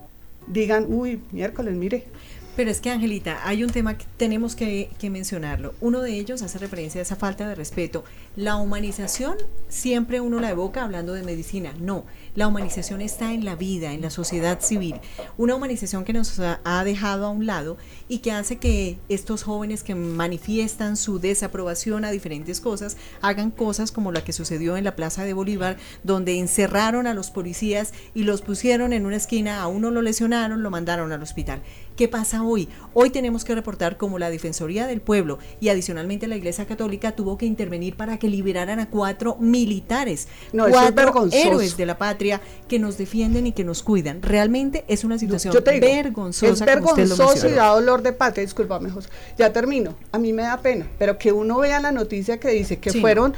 digan, 0.47 0.87
uy, 0.89 1.23
miércoles, 1.31 1.75
mire, 1.75 2.05
pero 2.61 2.73
es 2.73 2.83
que, 2.83 2.91
Angelita, 2.91 3.41
hay 3.49 3.65
un 3.65 3.71
tema 3.71 3.97
que 3.97 4.05
tenemos 4.19 4.55
que, 4.55 4.91
mencionarlo. 5.11 5.73
Uno 5.81 6.03
de 6.03 6.13
ellos 6.13 6.43
hace 6.43 6.59
referencia 6.59 6.99
a 6.99 7.03
esa 7.03 7.17
falta 7.17 7.49
de 7.49 7.55
respeto. 7.55 8.05
La 8.37 8.57
humanización 8.57 9.39
siempre 9.71 10.21
uno 10.21 10.41
la 10.41 10.51
evoca 10.51 10.85
hablando 10.85 11.15
de 11.15 11.23
medicina. 11.23 11.73
No, 11.81 12.05
la 12.35 12.47
humanización 12.47 13.01
está 13.01 13.33
en 13.33 13.45
la 13.45 13.57
vida, 13.57 13.93
en 13.93 14.01
la 14.01 14.11
sociedad 14.11 14.61
civil. 14.61 15.01
Una 15.37 15.55
humanización 15.55 16.05
que 16.05 16.13
nos 16.13 16.39
ha 16.39 16.85
dejado 16.85 17.27
a 17.27 17.31
un 17.31 17.47
lado 17.47 17.77
y 18.09 18.19
que 18.19 18.33
hace 18.33 18.57
que 18.57 18.99
estos 19.09 19.43
jóvenes 19.43 19.83
que 19.83 19.95
manifiestan 19.95 20.97
su 20.97 21.19
desaprobación 21.19 22.05
a 22.05 22.11
diferentes 22.11 22.61
cosas 22.61 22.97
hagan 23.21 23.51
cosas 23.51 23.91
como 23.91 24.13
la 24.13 24.23
que 24.23 24.33
sucedió 24.33 24.77
en 24.77 24.85
la 24.85 24.97
Plaza 24.97 25.25
de 25.25 25.33
Bolívar, 25.33 25.77
donde 26.05 26.39
encerraron 26.39 27.07
a 27.07 27.15
los 27.15 27.31
policías 27.31 27.93
y 28.15 28.23
los 28.23 28.43
pusieron 28.43 28.93
en 28.93 29.07
una 29.07 29.17
esquina, 29.17 29.61
a 29.61 29.67
uno 29.67 29.91
lo 29.91 30.03
lesionaron, 30.03 30.63
lo 30.63 30.71
mandaron 30.71 31.13
al 31.13 31.23
hospital. 31.23 31.63
¿Qué 31.97 32.09
pasa 32.09 32.43
hoy? 32.43 32.69
Hoy 32.95 33.11
tenemos 33.11 33.45
que 33.45 33.55
reportar 33.55 33.97
cómo 33.99 34.19
la 34.19 34.31
Defensoría 34.31 34.87
del 34.87 35.03
Pueblo 35.03 35.39
y 35.61 35.69
adicionalmente 35.69 36.29
la 36.29 36.37
Iglesia 36.37 36.67
Católica 36.67 37.13
tuvo 37.13 37.37
que 37.37 37.45
intervenir 37.45 37.97
para 37.97 38.19
que 38.19 38.29
liberaran 38.29 38.81
a 38.81 38.89
cuatro 38.89 39.37
militares, 39.39 40.29
cuatro 40.53 41.29
héroes 41.33 41.77
de 41.77 41.87
la 41.87 41.99
patria 41.99 42.20
que 42.69 42.79
nos 42.79 42.99
defienden 42.99 43.47
y 43.47 43.53
que 43.53 43.65
nos 43.65 43.83
cuidan. 43.83 44.23
Realmente 44.23 44.85
es 44.89 45.05
una 45.05 45.19
situación 45.19 45.55
vergonzosa. 45.65 46.53
Es 46.53 46.61
vergonzoso 46.61 47.49
y 47.49 47.53
da 47.53 47.69
dolor 47.69 48.03
de 48.03 48.13
patria, 48.13 48.45
discúlpame, 48.45 48.91
José. 48.91 49.09
Ya 49.39 49.53
termino. 49.53 49.95
A 50.13 50.19
mí 50.19 50.33
me 50.33 50.43
da 50.43 50.59
pena, 50.61 50.87
pero 50.99 51.19
que 51.19 51.33
uno 51.33 51.59
vea 51.59 51.81
la 51.81 51.93
noticia 51.93 52.39
que 52.39 52.49
dice 52.51 52.79
que 52.79 52.93
fueron 52.93 53.35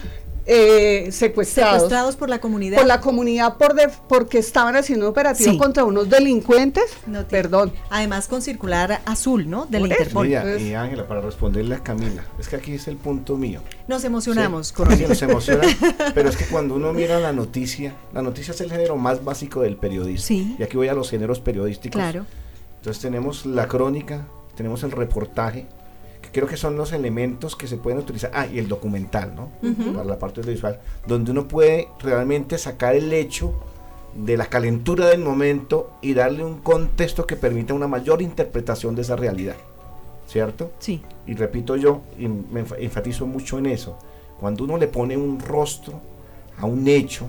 eh, 0.47 1.09
secuestrados. 1.13 1.75
Secuestrados 1.75 2.17
por 2.17 2.29
la 2.29 2.41
comunidad. 2.41 2.79
Por 2.79 2.87
la 2.87 3.01
comunidad 3.01 3.57
por 3.57 3.73
porque 4.09 4.39
estaban 4.39 4.77
haciendo 4.77 5.07
un 5.07 5.11
operativo 5.11 5.57
contra 5.59 5.85
unos 5.85 6.09
delincuentes. 6.09 6.85
Perdón. 7.29 7.73
Además 7.91 8.29
con 8.29 8.43
circular 8.43 9.01
azul, 9.05 9.49
¿no? 9.49 9.67
Del 9.67 9.87
Interpol. 9.87 10.29
y 10.29 10.75
Ángela, 10.75 11.07
para 11.07 11.21
responderle 11.21 11.77
a 11.77 11.83
Camila, 11.83 12.25
es 12.39 12.49
que 12.49 12.57
aquí 12.57 12.75
es 12.75 12.89
el 12.89 12.97
punto 12.97 13.37
mío. 13.37 13.61
Nos 13.89 14.05
emocionamos, 14.05 14.73
con 14.73 14.93
Sí, 14.97 15.05
nos 15.09 15.23
emociona, 15.23 15.63
pero 16.15 16.29
es 16.29 16.37
que 16.37 16.45
cuando 16.47 16.75
uno 16.75 16.93
mira 16.93 17.19
la 17.19 17.33
noticia, 17.33 17.95
la 18.13 18.23
noticia 18.23 18.53
es 18.53 18.61
el 18.61 18.71
género 18.71 18.97
más 18.97 19.25
básico 19.25 19.63
del 19.63 19.77
periodismo. 19.77 20.27
Sí. 20.27 20.57
Y 20.59 20.63
aquí 20.63 20.77
voy 20.77 20.89
a 20.89 20.95
los 20.95 21.11
géneros 21.11 21.41
periodísticos. 21.41 22.01
Claro. 22.01 22.27
Entonces 22.77 23.01
tenemos 23.01 23.47
la 23.47 23.69
crónica, 23.69 24.27
tenemos 24.57 24.83
el 24.83 24.91
reportaje, 24.91 25.67
creo 26.33 26.49
que 26.49 26.57
son 26.57 26.77
los 26.77 26.93
elementos 26.93 27.57
que 27.57 27.67
se 27.67 27.77
pueden 27.77 27.99
utilizar. 27.99 28.31
Ah, 28.35 28.47
y 28.47 28.59
el 28.59 28.69
documental, 28.69 29.35
¿no? 29.35 29.51
Para 29.93 30.05
la 30.05 30.19
parte 30.19 30.41
visual, 30.41 30.81
donde 31.07 31.31
uno 31.31 31.47
puede 31.47 31.89
realmente 32.01 32.59
sacar 32.59 32.95
el 32.95 33.13
hecho 33.13 33.53
de 34.15 34.37
la 34.37 34.47
calentura 34.47 35.09
del 35.09 35.21
momento 35.21 35.93
y 36.03 36.15
darle 36.15 36.45
un 36.45 36.59
contexto 36.59 37.27
que 37.27 37.37
permita 37.37 37.75
una 37.75 37.89
mayor 37.89 38.23
interpretación 38.23 38.95
de 38.95 39.03
esa 39.03 39.17
realidad. 39.17 39.57
¿Cierto? 40.27 40.73
Sí. 40.79 41.03
Y 41.27 41.35
repito 41.35 41.77
yo, 41.77 42.01
y 42.19 42.29
me 42.29 42.65
enfatizo 42.79 43.27
mucho 43.27 43.59
en 43.59 43.67
eso, 43.67 43.99
cuando 44.41 44.65
uno 44.65 44.79
le 44.79 44.89
pone 44.89 45.17
un 45.17 45.39
rostro 45.39 46.01
a 46.59 46.67
un 46.67 46.89
hecho, 46.89 47.27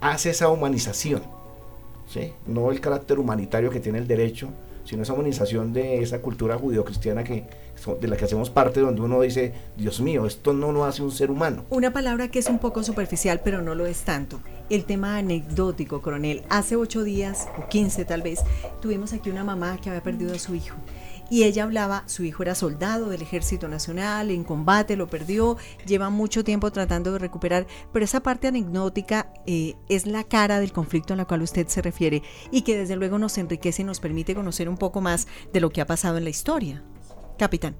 hace 0.00 0.30
esa 0.30 0.50
humanización, 0.50 1.22
¿sí? 2.08 2.32
No 2.46 2.70
el 2.70 2.80
carácter 2.80 3.18
humanitario 3.18 3.70
que 3.70 3.80
tiene 3.80 3.98
el 3.98 4.06
derecho, 4.06 4.48
sino 4.84 5.02
esa 5.02 5.14
humanización 5.14 5.72
de 5.72 6.02
esa 6.02 6.20
cultura 6.20 6.58
judio-cristiana 6.58 7.24
que, 7.24 7.44
de 8.00 8.08
la 8.08 8.16
que 8.16 8.24
hacemos 8.24 8.50
parte, 8.50 8.80
donde 8.80 9.00
uno 9.00 9.20
dice, 9.20 9.52
Dios 9.76 10.00
mío, 10.00 10.26
esto 10.26 10.52
no 10.52 10.72
lo 10.72 10.84
hace 10.84 11.02
un 11.02 11.10
ser 11.10 11.30
humano. 11.30 11.64
Una 11.70 11.92
palabra 11.92 12.28
que 12.28 12.38
es 12.38 12.48
un 12.48 12.58
poco 12.58 12.82
superficial, 12.82 13.40
pero 13.42 13.62
no 13.62 13.74
lo 13.74 13.86
es 13.86 14.02
tanto. 14.02 14.40
El 14.70 14.84
tema 14.84 15.16
anecdótico, 15.16 16.02
coronel. 16.02 16.42
Hace 16.48 16.76
ocho 16.76 17.02
días, 17.02 17.48
o 17.58 17.68
quince 17.68 18.04
tal 18.04 18.22
vez, 18.22 18.40
tuvimos 18.80 19.12
aquí 19.12 19.30
una 19.30 19.44
mamá 19.44 19.78
que 19.82 19.90
había 19.90 20.02
perdido 20.02 20.34
a 20.34 20.38
su 20.38 20.54
hijo 20.54 20.76
y 21.30 21.44
ella 21.44 21.64
hablaba, 21.64 22.04
su 22.06 22.24
hijo 22.24 22.42
era 22.42 22.54
soldado 22.54 23.08
del 23.08 23.22
Ejército 23.22 23.68
Nacional, 23.68 24.30
en 24.30 24.44
combate, 24.44 24.96
lo 24.96 25.08
perdió, 25.08 25.56
lleva 25.86 26.10
mucho 26.10 26.44
tiempo 26.44 26.70
tratando 26.70 27.12
de 27.12 27.18
recuperar, 27.18 27.66
pero 27.92 28.04
esa 28.04 28.22
parte 28.22 28.48
anecdótica 28.48 29.32
eh, 29.46 29.74
es 29.88 30.06
la 30.06 30.24
cara 30.24 30.60
del 30.60 30.72
conflicto 30.72 31.14
a 31.14 31.16
la 31.16 31.24
cual 31.24 31.42
usted 31.42 31.66
se 31.68 31.82
refiere 31.82 32.22
y 32.50 32.62
que 32.62 32.76
desde 32.76 32.96
luego 32.96 33.18
nos 33.18 33.38
enriquece 33.38 33.82
y 33.82 33.84
nos 33.84 34.00
permite 34.00 34.34
conocer 34.34 34.68
un 34.68 34.76
poco 34.76 35.00
más 35.00 35.26
de 35.52 35.60
lo 35.60 35.70
que 35.70 35.80
ha 35.80 35.86
pasado 35.86 36.18
en 36.18 36.24
la 36.24 36.30
historia. 36.30 36.82
Capitán. 37.38 37.74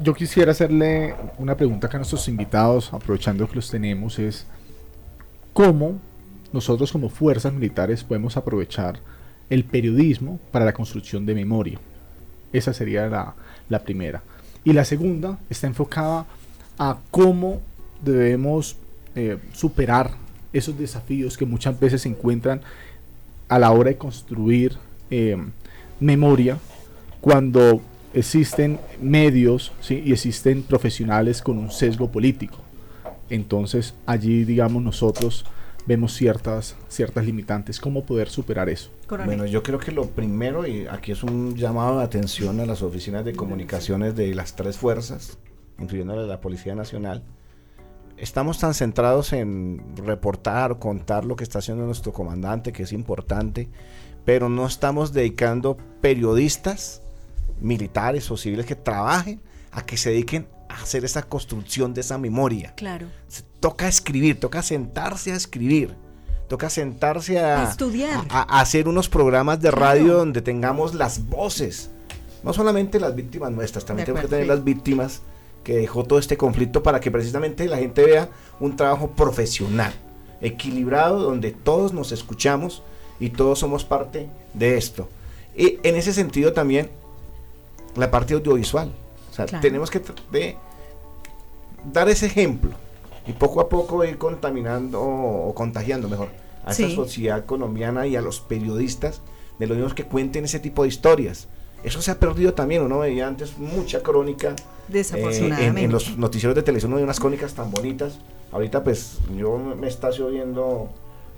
Yo 0.00 0.14
quisiera 0.14 0.52
hacerle 0.52 1.14
una 1.38 1.56
pregunta 1.56 1.88
a 1.92 1.96
nuestros 1.96 2.28
invitados, 2.28 2.92
aprovechando 2.92 3.48
que 3.48 3.56
los 3.56 3.70
tenemos, 3.70 4.18
es 4.18 4.46
cómo 5.52 5.98
nosotros 6.52 6.92
como 6.92 7.08
fuerzas 7.08 7.52
militares 7.52 8.04
podemos 8.04 8.36
aprovechar 8.36 9.00
el 9.50 9.64
periodismo 9.64 10.38
para 10.52 10.64
la 10.64 10.72
construcción 10.72 11.26
de 11.26 11.34
memoria. 11.34 11.80
Esa 12.52 12.72
sería 12.72 13.34
la, 13.68 13.78
primera. 13.84 14.22
Y 14.64 14.72
la 14.72 14.84
segunda 14.84 15.38
está 15.50 15.66
enfocada 15.66 16.26
a 16.78 16.98
cómo 17.10 17.60
debemos 18.02 18.76
eh, 19.14 19.38
superar 19.52 20.12
esos 20.52 20.78
desafíos 20.78 21.36
que 21.36 21.44
muchas 21.44 21.78
veces 21.78 22.02
se 22.02 22.08
encuentran 22.08 22.60
a 23.48 23.58
la 23.58 23.70
hora 23.70 23.90
de 23.90 23.96
construir 23.96 24.76
eh, 25.10 25.36
memoria 26.00 26.58
cuando 27.20 27.80
existen 28.14 28.78
medios 29.00 29.72
y 29.88 30.12
existen 30.12 30.62
profesionales 30.62 31.42
con 31.42 31.58
un 31.58 31.70
sesgo 31.70 32.10
político. 32.10 32.58
Entonces 33.30 33.94
allí, 34.06 34.44
digamos, 34.44 34.82
nosotros 34.82 35.44
vemos 35.88 36.12
ciertas, 36.12 36.76
ciertas 36.88 37.24
limitantes. 37.24 37.80
¿Cómo 37.80 38.04
poder 38.04 38.28
superar 38.28 38.68
eso? 38.68 38.90
Bueno, 39.08 39.46
yo 39.46 39.62
creo 39.62 39.78
que 39.78 39.90
lo 39.90 40.04
primero, 40.04 40.66
y 40.66 40.86
aquí 40.86 41.12
es 41.12 41.22
un 41.22 41.56
llamado 41.56 41.98
de 41.98 42.04
atención 42.04 42.60
a 42.60 42.66
las 42.66 42.82
oficinas 42.82 43.24
de 43.24 43.32
comunicaciones 43.32 44.14
de 44.14 44.34
las 44.34 44.54
tres 44.54 44.76
fuerzas, 44.76 45.38
incluyendo 45.78 46.14
la, 46.14 46.22
la 46.22 46.42
Policía 46.42 46.74
Nacional, 46.74 47.22
estamos 48.18 48.58
tan 48.58 48.74
centrados 48.74 49.32
en 49.32 49.82
reportar 49.96 50.78
contar 50.78 51.24
lo 51.24 51.36
que 51.36 51.44
está 51.44 51.60
haciendo 51.60 51.86
nuestro 51.86 52.12
comandante, 52.12 52.70
que 52.70 52.82
es 52.82 52.92
importante, 52.92 53.70
pero 54.26 54.50
no 54.50 54.66
estamos 54.66 55.14
dedicando 55.14 55.78
periodistas, 56.02 57.00
militares 57.60 58.30
o 58.30 58.36
civiles 58.36 58.66
que 58.66 58.76
trabajen 58.76 59.40
a 59.72 59.86
que 59.86 59.96
se 59.96 60.10
dediquen 60.10 60.48
a 60.52 60.57
hacer 60.88 61.04
esa 61.04 61.22
construcción 61.22 61.94
de 61.94 62.00
esa 62.00 62.18
memoria. 62.18 62.74
Claro. 62.76 63.06
Toca 63.60 63.88
escribir, 63.88 64.40
toca 64.40 64.62
sentarse 64.62 65.32
a 65.32 65.36
escribir 65.36 65.94
toca 66.48 66.70
sentarse 66.70 67.38
a, 67.38 67.68
estudiar, 67.68 68.24
a, 68.30 68.60
hacer 68.60 68.88
unos 68.88 69.10
programas 69.10 69.60
de 69.60 69.70
radio 69.70 70.14
donde 70.14 70.40
tengamos 70.40 70.94
las 70.94 71.26
voces 71.28 71.90
no 72.42 72.52
solamente 72.52 73.00
las 73.00 73.14
víctimas 73.14 73.50
nuestras, 73.50 73.84
también 73.84 74.06
tenemos 74.06 74.22
que 74.22 74.28
tener 74.28 74.46
las 74.46 74.62
víctimas 74.64 75.22
que 75.64 75.76
dejó 75.76 76.04
todo 76.04 76.18
este 76.18 76.36
conflicto 76.36 76.82
para 76.82 77.00
que 77.00 77.10
precisamente 77.10 77.68
la 77.68 77.78
gente 77.78 78.04
vea 78.04 78.28
un 78.60 78.76
trabajo 78.76 79.10
profesional, 79.10 79.92
equilibrado, 80.40 81.20
donde 81.20 81.50
todos 81.50 81.92
nos 81.92 82.12
escuchamos 82.12 82.82
y 83.20 83.30
todos 83.30 83.58
somos 83.58 83.84
parte 83.84 84.28
de 84.54 84.78
esto. 84.78 85.08
Y 85.56 85.78
en 85.82 85.96
ese 85.96 86.12
sentido 86.12 86.52
también 86.52 86.90
la 87.96 88.10
parte 88.10 88.34
audiovisual. 88.34 88.92
O 89.30 89.34
sea, 89.34 89.46
tenemos 89.60 89.90
que 89.90 90.00
dar 91.92 92.08
ese 92.08 92.26
ejemplo 92.26 92.70
y 93.26 93.32
poco 93.32 93.60
a 93.60 93.68
poco 93.68 94.04
ir 94.04 94.18
contaminando 94.18 95.02
o 95.02 95.54
contagiando 95.54 96.08
mejor 96.08 96.28
a 96.64 96.72
esa 96.72 96.88
sociedad 96.90 97.44
colombiana 97.44 98.06
y 98.06 98.16
a 98.16 98.20
los 98.20 98.40
periodistas 98.40 99.22
de 99.58 99.66
los 99.66 99.76
mismos 99.76 99.94
que 99.94 100.04
cuenten 100.04 100.44
ese 100.44 100.60
tipo 100.60 100.82
de 100.82 100.88
historias. 100.88 101.48
Eso 101.82 102.02
se 102.02 102.10
ha 102.10 102.18
perdido 102.18 102.54
también, 102.54 102.82
uno 102.82 103.00
veía 103.00 103.26
antes 103.26 103.56
mucha 103.58 104.02
crónica. 104.02 104.56
Desafortunadamente. 104.88 105.80
Eh, 105.80 105.84
en, 105.84 105.92
los 105.92 106.16
noticieros 106.16 106.56
de 106.56 106.62
televisión 106.62 106.92
uno 106.92 107.02
unas 107.02 107.20
crónicas 107.20 107.54
tan 107.54 107.70
bonitas. 107.70 108.18
Ahorita 108.50 108.82
pues 108.82 109.18
yo 109.36 109.58
me 109.58 109.86
estacio 109.86 110.28
viendo 110.28 110.88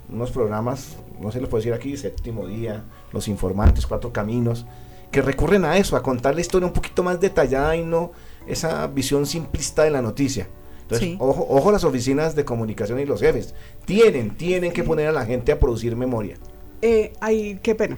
unos 0.09 0.31
programas, 0.31 0.97
no 1.19 1.31
sé 1.31 1.39
les 1.39 1.49
puedo 1.49 1.61
decir 1.61 1.73
aquí, 1.73 1.95
Séptimo 1.95 2.47
Día, 2.47 2.83
Los 3.13 3.27
Informantes, 3.27 3.85
Cuatro 3.85 4.11
Caminos, 4.11 4.65
que 5.11 5.21
recurren 5.21 5.65
a 5.65 5.77
eso, 5.77 5.95
a 5.95 6.03
contar 6.03 6.35
la 6.35 6.41
historia 6.41 6.67
un 6.67 6.73
poquito 6.73 7.03
más 7.03 7.19
detallada 7.19 7.75
y 7.75 7.83
no 7.83 8.11
esa 8.51 8.87
visión 8.87 9.25
simplista 9.25 9.83
de 9.83 9.91
la 9.91 10.01
noticia. 10.01 10.47
Entonces, 10.81 11.15
ojo, 11.19 11.47
ojo 11.49 11.71
las 11.71 11.83
oficinas 11.83 12.35
de 12.35 12.43
comunicación 12.43 12.99
y 12.99 13.05
los 13.05 13.21
jefes. 13.21 13.53
Tienen, 13.85 14.35
tienen 14.35 14.73
que 14.73 14.83
poner 14.83 15.07
a 15.07 15.11
la 15.11 15.25
gente 15.25 15.51
a 15.51 15.59
producir 15.59 15.95
memoria. 15.95 16.35
Eh, 16.81 17.13
ay, 17.21 17.59
qué 17.61 17.75
pena. 17.75 17.97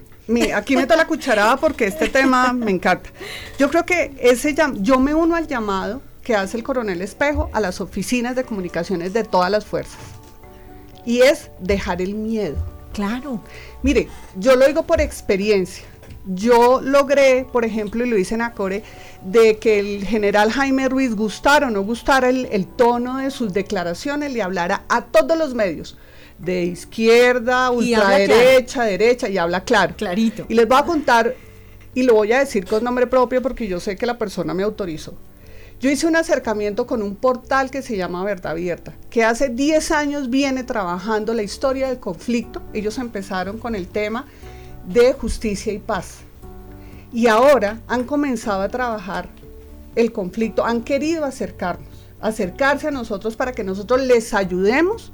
aquí 0.56 0.76
meto 0.76 0.96
la 0.96 1.08
cucharada 1.08 1.58
porque 1.58 1.86
este 1.86 2.10
tema 2.10 2.54
me 2.54 2.72
encanta. 2.72 3.10
Yo 3.58 3.70
creo 3.70 3.86
que 3.86 4.14
ese 4.20 4.56
yo 4.82 5.00
me 5.00 5.16
uno 5.16 5.36
al 5.36 5.48
llamado 5.48 6.02
que 6.24 6.36
hace 6.36 6.58
el 6.58 6.64
coronel 6.64 7.02
Espejo 7.02 7.50
a 7.54 7.60
las 7.60 7.82
oficinas 7.82 8.36
de 8.36 8.44
comunicaciones 8.44 9.14
de 9.14 9.24
todas 9.24 9.50
las 9.50 9.66
fuerzas. 9.66 10.00
Y 11.06 11.22
es 11.22 11.50
dejar 11.60 12.02
el 12.02 12.14
miedo. 12.16 12.56
Claro. 12.94 13.42
Mire, 13.82 14.08
yo 14.38 14.56
lo 14.56 14.68
digo 14.68 14.84
por 14.84 15.02
experiencia. 15.02 15.86
Yo 16.26 16.80
logré, 16.82 17.46
por 17.52 17.66
ejemplo, 17.66 18.06
y 18.06 18.10
lo 18.10 18.18
hice 18.18 18.36
en 18.36 18.42
Acore, 18.42 18.84
de 19.24 19.58
que 19.58 19.80
el 19.80 20.06
general 20.06 20.52
Jaime 20.52 20.88
Ruiz 20.88 21.16
gustara 21.16 21.68
o 21.68 21.70
no 21.70 21.82
gustara 21.84 22.30
el, 22.30 22.48
el 22.52 22.66
tono 22.66 23.18
de 23.18 23.30
sus 23.30 23.54
declaraciones, 23.54 24.32
le 24.32 24.42
hablara 24.42 24.84
a 24.88 25.06
todos 25.06 25.38
los 25.38 25.54
medios 25.54 25.98
de 26.38 26.64
izquierda, 26.64 27.72
ultraderecha, 27.72 28.84
derecha, 28.84 29.30
y 29.30 29.38
habla 29.38 29.64
claro. 29.64 29.96
Clarito. 29.96 30.46
Y 30.50 30.54
les 30.56 30.68
voy 30.68 30.78
a 30.78 30.86
contar, 30.86 31.36
y 31.94 32.04
lo 32.04 32.16
voy 32.16 32.32
a 32.32 32.40
decir 32.40 32.66
con 32.66 32.84
nombre 32.84 33.08
propio 33.08 33.42
porque 33.42 33.68
yo 33.68 33.80
sé 33.80 33.96
que 33.96 34.06
la 34.06 34.18
persona 34.18 34.54
me 34.54 34.64
autorizó. 34.64 35.14
Yo 35.80 35.90
hice 35.90 36.08
un 36.08 36.16
acercamiento 36.16 36.88
con 36.88 37.02
un 37.02 37.16
portal 37.16 37.70
que 37.70 37.82
se 37.82 37.98
llama 37.98 38.24
Verdad 38.24 38.54
Abierta, 38.54 38.94
que 39.10 39.24
hace 39.24 39.50
10 39.50 39.92
años 39.92 40.30
viene 40.30 40.64
trabajando 40.64 41.34
la 41.34 41.44
historia 41.44 41.90
del 41.90 42.00
conflicto. 42.00 42.62
Ellos 42.74 42.98
empezaron 42.98 43.58
con 43.58 43.76
el 43.76 43.88
tema 43.88 44.26
de 44.88 45.14
justicia 45.14 45.74
y 45.74 45.80
paz. 45.80 46.20
Y 47.12 47.28
ahora 47.28 47.82
han 47.88 48.04
comenzado 48.04 48.62
a 48.62 48.70
trabajar 48.70 49.30
el 49.96 50.12
conflicto, 50.12 50.66
han 50.66 50.82
querido 50.82 51.26
acercarnos, 51.26 51.88
acercarse 52.20 52.88
a 52.88 52.92
nosotros 52.92 53.36
para 53.36 53.52
que 53.52 53.64
nosotros 53.64 54.02
les 54.02 54.34
ayudemos, 54.34 55.12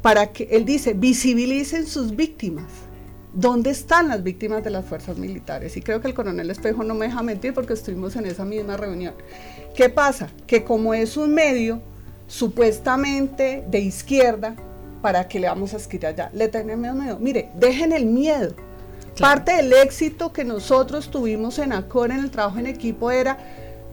para 0.00 0.32
que, 0.32 0.48
él 0.50 0.64
dice, 0.64 0.94
visibilicen 0.94 1.86
sus 1.86 2.16
víctimas 2.16 2.88
¿Dónde 3.32 3.70
están 3.70 4.08
las 4.08 4.22
víctimas 4.22 4.64
de 4.64 4.70
las 4.70 4.86
fuerzas 4.86 5.18
militares? 5.18 5.76
Y 5.76 5.82
creo 5.82 6.00
que 6.00 6.08
el 6.08 6.14
coronel 6.14 6.50
Espejo 6.50 6.82
no 6.82 6.94
me 6.94 7.06
deja 7.06 7.22
mentir 7.22 7.52
porque 7.52 7.74
estuvimos 7.74 8.16
en 8.16 8.26
esa 8.26 8.44
misma 8.44 8.76
reunión. 8.76 9.14
¿Qué 9.76 9.90
pasa? 9.90 10.28
Que 10.46 10.64
como 10.64 10.94
es 10.94 11.16
un 11.16 11.34
medio 11.34 11.80
supuestamente 12.26 13.64
de 13.68 13.80
izquierda, 13.80 14.56
¿para 15.02 15.28
qué 15.28 15.40
le 15.40 15.46
vamos 15.46 15.74
a 15.74 15.76
escribir 15.76 16.06
allá? 16.06 16.30
Le 16.32 16.48
tenemos 16.48 16.96
miedo. 16.96 17.18
Mire, 17.20 17.50
dejen 17.54 17.92
el 17.92 18.06
miedo. 18.06 18.54
Parte 19.20 19.56
del 19.56 19.72
éxito 19.72 20.32
que 20.32 20.44
nosotros 20.44 21.10
tuvimos 21.10 21.58
en 21.58 21.72
ACOR 21.72 22.10
en 22.10 22.20
el 22.20 22.30
trabajo 22.30 22.58
en 22.58 22.66
equipo 22.66 23.10
era 23.10 23.38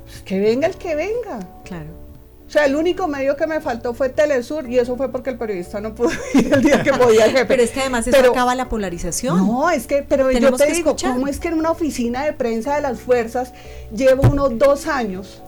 pues, 0.05 0.21
que 0.21 0.39
venga 0.39 0.67
el 0.67 0.75
que 0.75 0.95
venga. 0.95 1.39
Claro 1.63 2.05
o 2.47 2.51
sea, 2.51 2.65
el 2.65 2.75
único 2.75 3.07
medio 3.07 3.35
que 3.35 3.47
me 3.47 3.59
faltó 3.59 3.95
fue 3.95 4.09
Telesur 4.09 4.69
y 4.69 4.77
eso 4.77 4.95
fue 4.95 5.09
porque 5.09 5.31
el 5.31 5.37
periodista 5.37 5.81
no 5.81 5.95
pudo 5.95 6.11
ir 6.35 6.53
el 6.53 6.61
día 6.61 6.83
que 6.83 6.93
podía 6.93 7.25
el 7.25 7.31
jefe. 7.31 7.45
Pero 7.45 7.63
es 7.63 7.71
que 7.71 7.81
además 7.81 8.07
eso 8.07 8.31
acaba 8.31 8.53
la 8.53 8.69
polarización. 8.69 9.37
No, 9.37 9.71
es 9.71 9.87
que, 9.87 10.03
pero 10.03 10.31
yo 10.31 10.53
te 10.53 10.71
digo, 10.71 10.95
¿cómo 11.01 11.27
es 11.27 11.39
que 11.39 11.47
en 11.47 11.55
una 11.55 11.71
oficina 11.71 12.23
de 12.23 12.33
prensa 12.33 12.75
de 12.75 12.81
las 12.81 12.99
fuerzas 12.99 13.51
llevo 13.91 14.29
unos 14.29 14.57
dos 14.59 14.85
años 14.85 15.41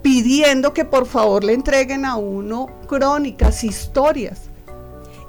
pidiendo 0.00 0.72
que 0.72 0.86
por 0.86 1.06
favor 1.06 1.44
le 1.44 1.52
entreguen 1.52 2.06
a 2.06 2.16
uno 2.16 2.68
crónicas, 2.86 3.62
historias? 3.62 4.40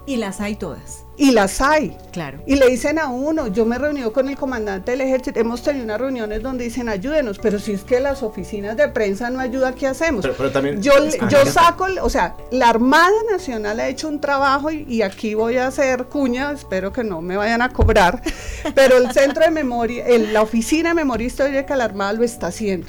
Y 0.05 0.15
las 0.15 0.39
hay 0.39 0.55
todas. 0.55 1.03
Y 1.19 1.31
las 1.31 1.59
hay. 1.59 1.97
Claro. 2.13 2.39
Y 2.45 2.55
le 2.55 2.69
dicen 2.69 2.97
a 2.97 3.09
uno, 3.09 3.47
yo 3.47 3.65
me 3.65 3.77
reuní 3.77 4.01
con 4.03 4.29
el 4.29 4.37
comandante 4.37 4.91
del 4.91 5.01
ejército, 5.01 5.37
hemos 5.37 5.61
tenido 5.61 5.83
unas 5.83 5.99
reuniones 5.99 6.41
donde 6.41 6.63
dicen 6.63 6.87
ayúdenos, 6.87 7.39
pero 7.39 7.59
si 7.59 7.73
es 7.73 7.83
que 7.83 7.99
las 7.99 8.23
oficinas 8.23 8.77
de 8.77 8.87
prensa 8.87 9.29
no 9.29 9.41
ayudan, 9.41 9.73
¿qué 9.73 9.85
hacemos? 9.85 10.25
Pero, 10.25 10.49
también, 10.49 10.81
yo, 10.81 10.93
yo 11.29 11.45
saco, 11.45 11.87
o 12.01 12.09
sea, 12.09 12.37
la 12.51 12.69
Armada 12.69 13.11
Nacional 13.29 13.81
ha 13.81 13.89
hecho 13.89 14.07
un 14.07 14.21
trabajo 14.21 14.71
y, 14.71 15.01
aquí 15.01 15.33
voy 15.33 15.57
a 15.57 15.67
hacer 15.67 16.05
cuña, 16.05 16.53
espero 16.53 16.93
que 16.93 17.03
no 17.03 17.19
me 17.21 17.35
vayan 17.35 17.61
a 17.61 17.69
cobrar, 17.69 18.21
pero 18.73 18.95
el 18.95 19.11
centro 19.11 19.43
de 19.43 19.51
memoria, 19.51 20.05
la 20.31 20.41
oficina 20.41 20.89
de 20.89 20.95
memoria 20.95 21.27
histórica 21.27 21.73
de 21.73 21.77
la 21.77 21.83
Armada 21.83 22.13
lo 22.13 22.23
está 22.23 22.47
haciendo 22.47 22.87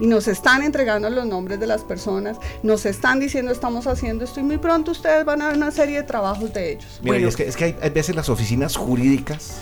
y 0.00 0.06
nos 0.06 0.26
están 0.26 0.62
entregando 0.62 1.08
los 1.10 1.26
nombres 1.26 1.60
de 1.60 1.66
las 1.66 1.82
personas, 1.82 2.38
nos 2.62 2.86
están 2.86 3.20
diciendo 3.20 3.52
estamos 3.52 3.86
haciendo 3.86 4.24
esto 4.24 4.40
y 4.40 4.42
muy 4.42 4.58
pronto 4.58 4.90
ustedes 4.90 5.24
van 5.24 5.42
a 5.42 5.48
ver 5.48 5.56
una 5.56 5.70
serie 5.70 5.98
de 5.98 6.02
trabajos 6.02 6.52
de 6.52 6.72
ellos. 6.72 7.00
Mira, 7.02 7.16
es 7.18 7.36
que, 7.36 7.46
es 7.46 7.56
que 7.56 7.64
hay, 7.64 7.76
hay, 7.80 7.90
veces 7.90 8.16
las 8.16 8.28
oficinas 8.28 8.76
jurídicas 8.76 9.60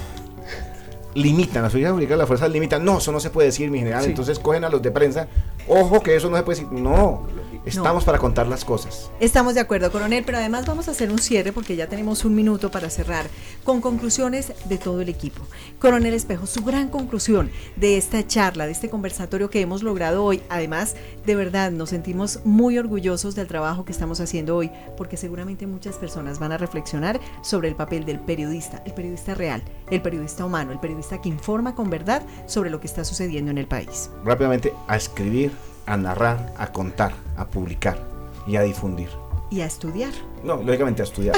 limitan, 1.15 1.63
las 1.63 1.73
oficinas 1.73 1.93
jurídicas 1.93 2.15
de 2.15 2.19
las 2.19 2.29
fuerzas 2.29 2.51
limitan, 2.51 2.85
no, 2.85 2.99
eso 2.99 3.13
no 3.13 3.21
se 3.21 3.31
puede 3.31 3.49
decir, 3.49 3.71
mi 3.71 3.79
general, 3.79 4.05
entonces 4.05 4.39
cogen 4.39 4.65
a 4.65 4.69
los 4.69 4.81
de 4.81 4.91
prensa, 4.91 5.27
ojo 5.67 6.01
que 6.01 6.17
eso 6.17 6.31
no 6.31 6.37
se 6.37 6.43
puede 6.43 6.61
decir, 6.61 6.73
no, 6.73 7.27
Estamos 7.69 8.05
para 8.05 8.19
contar 8.19 8.47
las 8.47 8.65
cosas. 8.65 9.11
Estamos 9.21 9.55
de 9.55 9.61
acuerdo, 9.61 9.93
coronel, 9.93 10.25
pero 10.25 10.39
además 10.39 10.67
vamos 10.67 10.89
a 10.89 10.93
hacer 10.93 11.11
un 11.11 11.19
cierre 11.19 11.53
porque 11.53 11.77
ya 11.77 11.87
tenemos 11.87 12.25
un 12.25 12.35
minuto 12.35 12.71
para 12.71 12.89
cerrar 12.89 13.27
con 13.63 13.81
conclusiones 13.81 14.53
de 14.65 14.79
todo 14.79 15.03
el 15.03 15.09
equipo. 15.09 15.43
Coronel 15.79 16.15
Espejo, 16.15 16.47
su 16.47 16.65
gran 16.65 16.89
conclusión 16.89 17.51
de 17.77 17.99
esta 17.99 18.27
charla, 18.27 18.67
de 18.67 18.73
este 18.73 18.89
conversatorio 18.89 19.51
que 19.51 19.61
hemos 19.61 19.83
logrado 19.83 20.25
hoy, 20.25 20.43
además, 20.49 20.97
de 21.27 21.35
verdad 21.35 21.71
nos 21.71 21.91
sentimos 21.91 22.41
muy 22.45 22.79
orgullosos 22.79 23.35
del 23.35 23.47
trabajo 23.47 23.85
que 23.85 23.93
estamos 23.93 24.21
haciendo 24.21 24.57
hoy 24.57 24.71
porque 24.97 25.17
seguramente 25.17 25.67
muchas 25.67 25.97
personas 25.97 26.39
van 26.39 26.53
a 26.53 26.59
reflexionar 26.59 27.21
sobre 27.43 27.69
el 27.69 27.77
papel 27.77 28.05
del 28.05 28.21
periodista, 28.21 28.83
el 28.87 28.95
periodista 28.95 29.35
real, 29.35 29.63
el 29.91 30.01
periodista 30.01 30.45
humano, 30.45 30.73
el 30.73 30.81
periodista 30.81 31.21
que 31.21 31.29
informa 31.29 31.75
con 31.75 31.91
verdad 31.91 32.23
sobre 32.47 32.71
lo 32.71 32.81
que 32.81 32.87
está 32.87 33.05
sucediendo 33.05 33.51
en 33.51 33.59
el 33.59 33.67
país. 33.67 34.11
Rápidamente, 34.25 34.73
a 34.87 34.97
escribir 34.97 35.53
a 35.89 35.97
narrar, 35.97 36.53
a 36.59 36.71
contar, 36.71 37.15
a 37.37 37.47
publicar 37.47 37.99
y 38.47 38.55
a 38.57 38.63
difundir. 38.63 39.09
Y 39.51 39.63
a 39.63 39.67
estudiar. 39.67 40.13
No, 40.45 40.63
lógicamente 40.63 41.03
a 41.03 41.07
estudiar. 41.07 41.35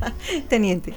Teniente. 0.48 0.94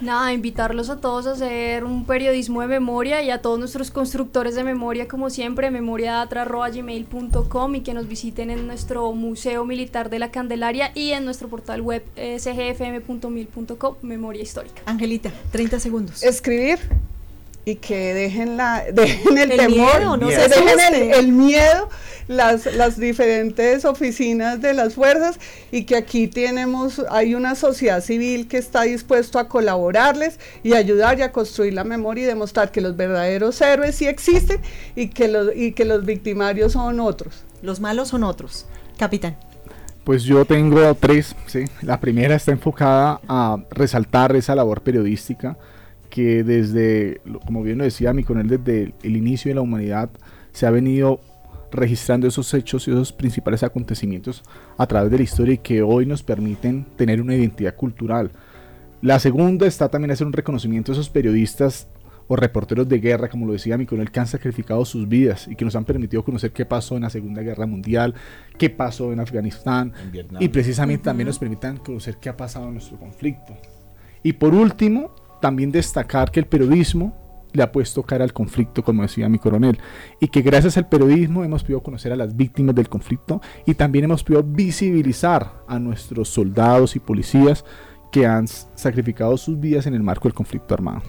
Nada, 0.00 0.32
invitarlos 0.32 0.88
a 0.88 1.02
todos 1.02 1.26
a 1.26 1.32
hacer 1.32 1.84
un 1.84 2.06
periodismo 2.06 2.62
de 2.62 2.68
memoria 2.68 3.22
y 3.22 3.28
a 3.30 3.42
todos 3.42 3.58
nuestros 3.58 3.90
constructores 3.90 4.54
de 4.54 4.64
memoria, 4.64 5.06
como 5.06 5.28
siempre, 5.28 5.70
memoriadatra.gmail.com 5.70 7.74
y 7.74 7.82
que 7.82 7.92
nos 7.92 8.08
visiten 8.08 8.48
en 8.48 8.66
nuestro 8.66 9.12
Museo 9.12 9.66
Militar 9.66 10.08
de 10.08 10.18
la 10.18 10.30
Candelaria 10.30 10.92
y 10.94 11.10
en 11.10 11.26
nuestro 11.26 11.48
portal 11.48 11.82
web 11.82 12.02
eh, 12.16 12.38
sgfm.mil.com, 12.38 13.96
Memoria 14.00 14.42
Histórica. 14.42 14.80
Angelita, 14.86 15.30
30 15.52 15.78
segundos. 15.78 16.22
Escribir 16.22 16.78
y 17.66 17.74
que 17.74 18.14
dejen, 18.14 18.56
la, 18.56 18.84
dejen 18.92 19.36
el, 19.36 19.50
temor, 19.56 20.00
no 20.00 20.28
dejen 20.28 20.78
el, 20.94 21.12
el, 21.12 21.32
miedo, 21.32 21.88
las, 22.28 22.64
las 22.74 22.96
diferentes 22.96 23.84
oficinas 23.84 24.62
de 24.62 24.72
las 24.72 24.94
fuerzas 24.94 25.40
y 25.72 25.82
que 25.82 25.96
aquí 25.96 26.28
tenemos, 26.28 27.02
hay 27.10 27.34
una 27.34 27.56
sociedad 27.56 28.00
civil 28.00 28.46
que 28.46 28.56
está 28.58 28.82
dispuesto 28.82 29.40
a 29.40 29.48
colaborarles 29.48 30.38
y 30.62 30.74
ayudar 30.74 31.18
y 31.18 31.22
a 31.22 31.32
construir 31.32 31.74
la 31.74 31.82
memoria 31.82 32.22
y 32.22 32.26
demostrar 32.26 32.70
que 32.70 32.80
los 32.80 32.96
verdaderos 32.96 33.60
héroes 33.60 33.96
sí 33.96 34.06
existen 34.06 34.60
y 34.94 35.08
que 35.08 35.26
los, 35.26 35.50
y 35.54 35.72
que 35.72 35.84
los 35.84 36.06
victimarios 36.06 36.72
son 36.72 37.00
otros. 37.00 37.42
Los 37.62 37.80
malos 37.80 38.08
son 38.08 38.22
otros. 38.22 38.66
Capitán. 38.96 39.36
Pues 40.04 40.22
yo 40.22 40.44
tengo 40.44 40.94
tres, 40.94 41.34
¿sí? 41.46 41.64
La 41.82 41.98
primera 41.98 42.36
está 42.36 42.52
enfocada 42.52 43.20
a 43.26 43.56
resaltar 43.70 44.36
esa 44.36 44.54
labor 44.54 44.82
periodística 44.82 45.56
que 46.16 46.44
desde, 46.44 47.20
como 47.44 47.62
bien 47.62 47.76
lo 47.76 47.84
decía 47.84 48.14
mi 48.14 48.24
coronel, 48.24 48.48
desde 48.48 48.94
el 49.02 49.16
inicio 49.18 49.50
de 49.50 49.56
la 49.56 49.60
humanidad 49.60 50.08
se 50.50 50.64
ha 50.64 50.70
venido 50.70 51.20
registrando 51.70 52.26
esos 52.26 52.54
hechos 52.54 52.88
y 52.88 52.90
esos 52.90 53.12
principales 53.12 53.62
acontecimientos 53.62 54.42
a 54.78 54.86
través 54.86 55.10
de 55.10 55.18
la 55.18 55.24
historia 55.24 55.52
y 55.52 55.58
que 55.58 55.82
hoy 55.82 56.06
nos 56.06 56.22
permiten 56.22 56.86
tener 56.96 57.20
una 57.20 57.34
identidad 57.34 57.74
cultural. 57.74 58.30
La 59.02 59.18
segunda 59.18 59.66
está 59.66 59.90
también 59.90 60.10
hacer 60.10 60.26
un 60.26 60.32
reconocimiento 60.32 60.90
a 60.90 60.94
esos 60.94 61.10
periodistas 61.10 61.86
o 62.28 62.34
reporteros 62.34 62.88
de 62.88 62.98
guerra, 62.98 63.28
como 63.28 63.44
lo 63.44 63.52
decía 63.52 63.76
mi 63.76 63.84
coronel, 63.84 64.10
que 64.10 64.18
han 64.18 64.26
sacrificado 64.26 64.86
sus 64.86 65.06
vidas 65.06 65.46
y 65.46 65.54
que 65.54 65.66
nos 65.66 65.76
han 65.76 65.84
permitido 65.84 66.24
conocer 66.24 66.50
qué 66.50 66.64
pasó 66.64 66.96
en 66.96 67.02
la 67.02 67.10
Segunda 67.10 67.42
Guerra 67.42 67.66
Mundial, 67.66 68.14
qué 68.56 68.70
pasó 68.70 69.12
en 69.12 69.20
Afganistán 69.20 69.92
y 70.40 70.48
precisamente 70.48 71.04
también 71.04 71.26
nos 71.26 71.38
permitan 71.38 71.76
conocer 71.76 72.16
qué 72.16 72.30
ha 72.30 72.36
pasado 72.38 72.68
en 72.68 72.72
nuestro 72.72 72.98
conflicto. 72.98 73.54
Y 74.22 74.32
por 74.32 74.54
último, 74.54 75.25
también 75.40 75.70
destacar 75.70 76.30
que 76.30 76.40
el 76.40 76.46
periodismo 76.46 77.14
le 77.52 77.62
ha 77.62 77.72
puesto 77.72 78.02
cara 78.02 78.24
al 78.24 78.32
conflicto, 78.32 78.84
como 78.84 79.02
decía 79.02 79.28
mi 79.28 79.38
coronel, 79.38 79.78
y 80.20 80.28
que 80.28 80.42
gracias 80.42 80.76
al 80.76 80.88
periodismo 80.88 81.42
hemos 81.42 81.62
podido 81.62 81.82
conocer 81.82 82.12
a 82.12 82.16
las 82.16 82.36
víctimas 82.36 82.74
del 82.74 82.88
conflicto 82.88 83.40
y 83.64 83.74
también 83.74 84.04
hemos 84.04 84.22
podido 84.22 84.42
visibilizar 84.42 85.64
a 85.66 85.78
nuestros 85.78 86.28
soldados 86.28 86.96
y 86.96 87.00
policías 87.00 87.64
que 88.12 88.26
han 88.26 88.46
sacrificado 88.46 89.36
sus 89.36 89.58
vidas 89.58 89.86
en 89.86 89.94
el 89.94 90.02
marco 90.02 90.28
del 90.28 90.34
conflicto 90.34 90.74
armado. 90.74 91.02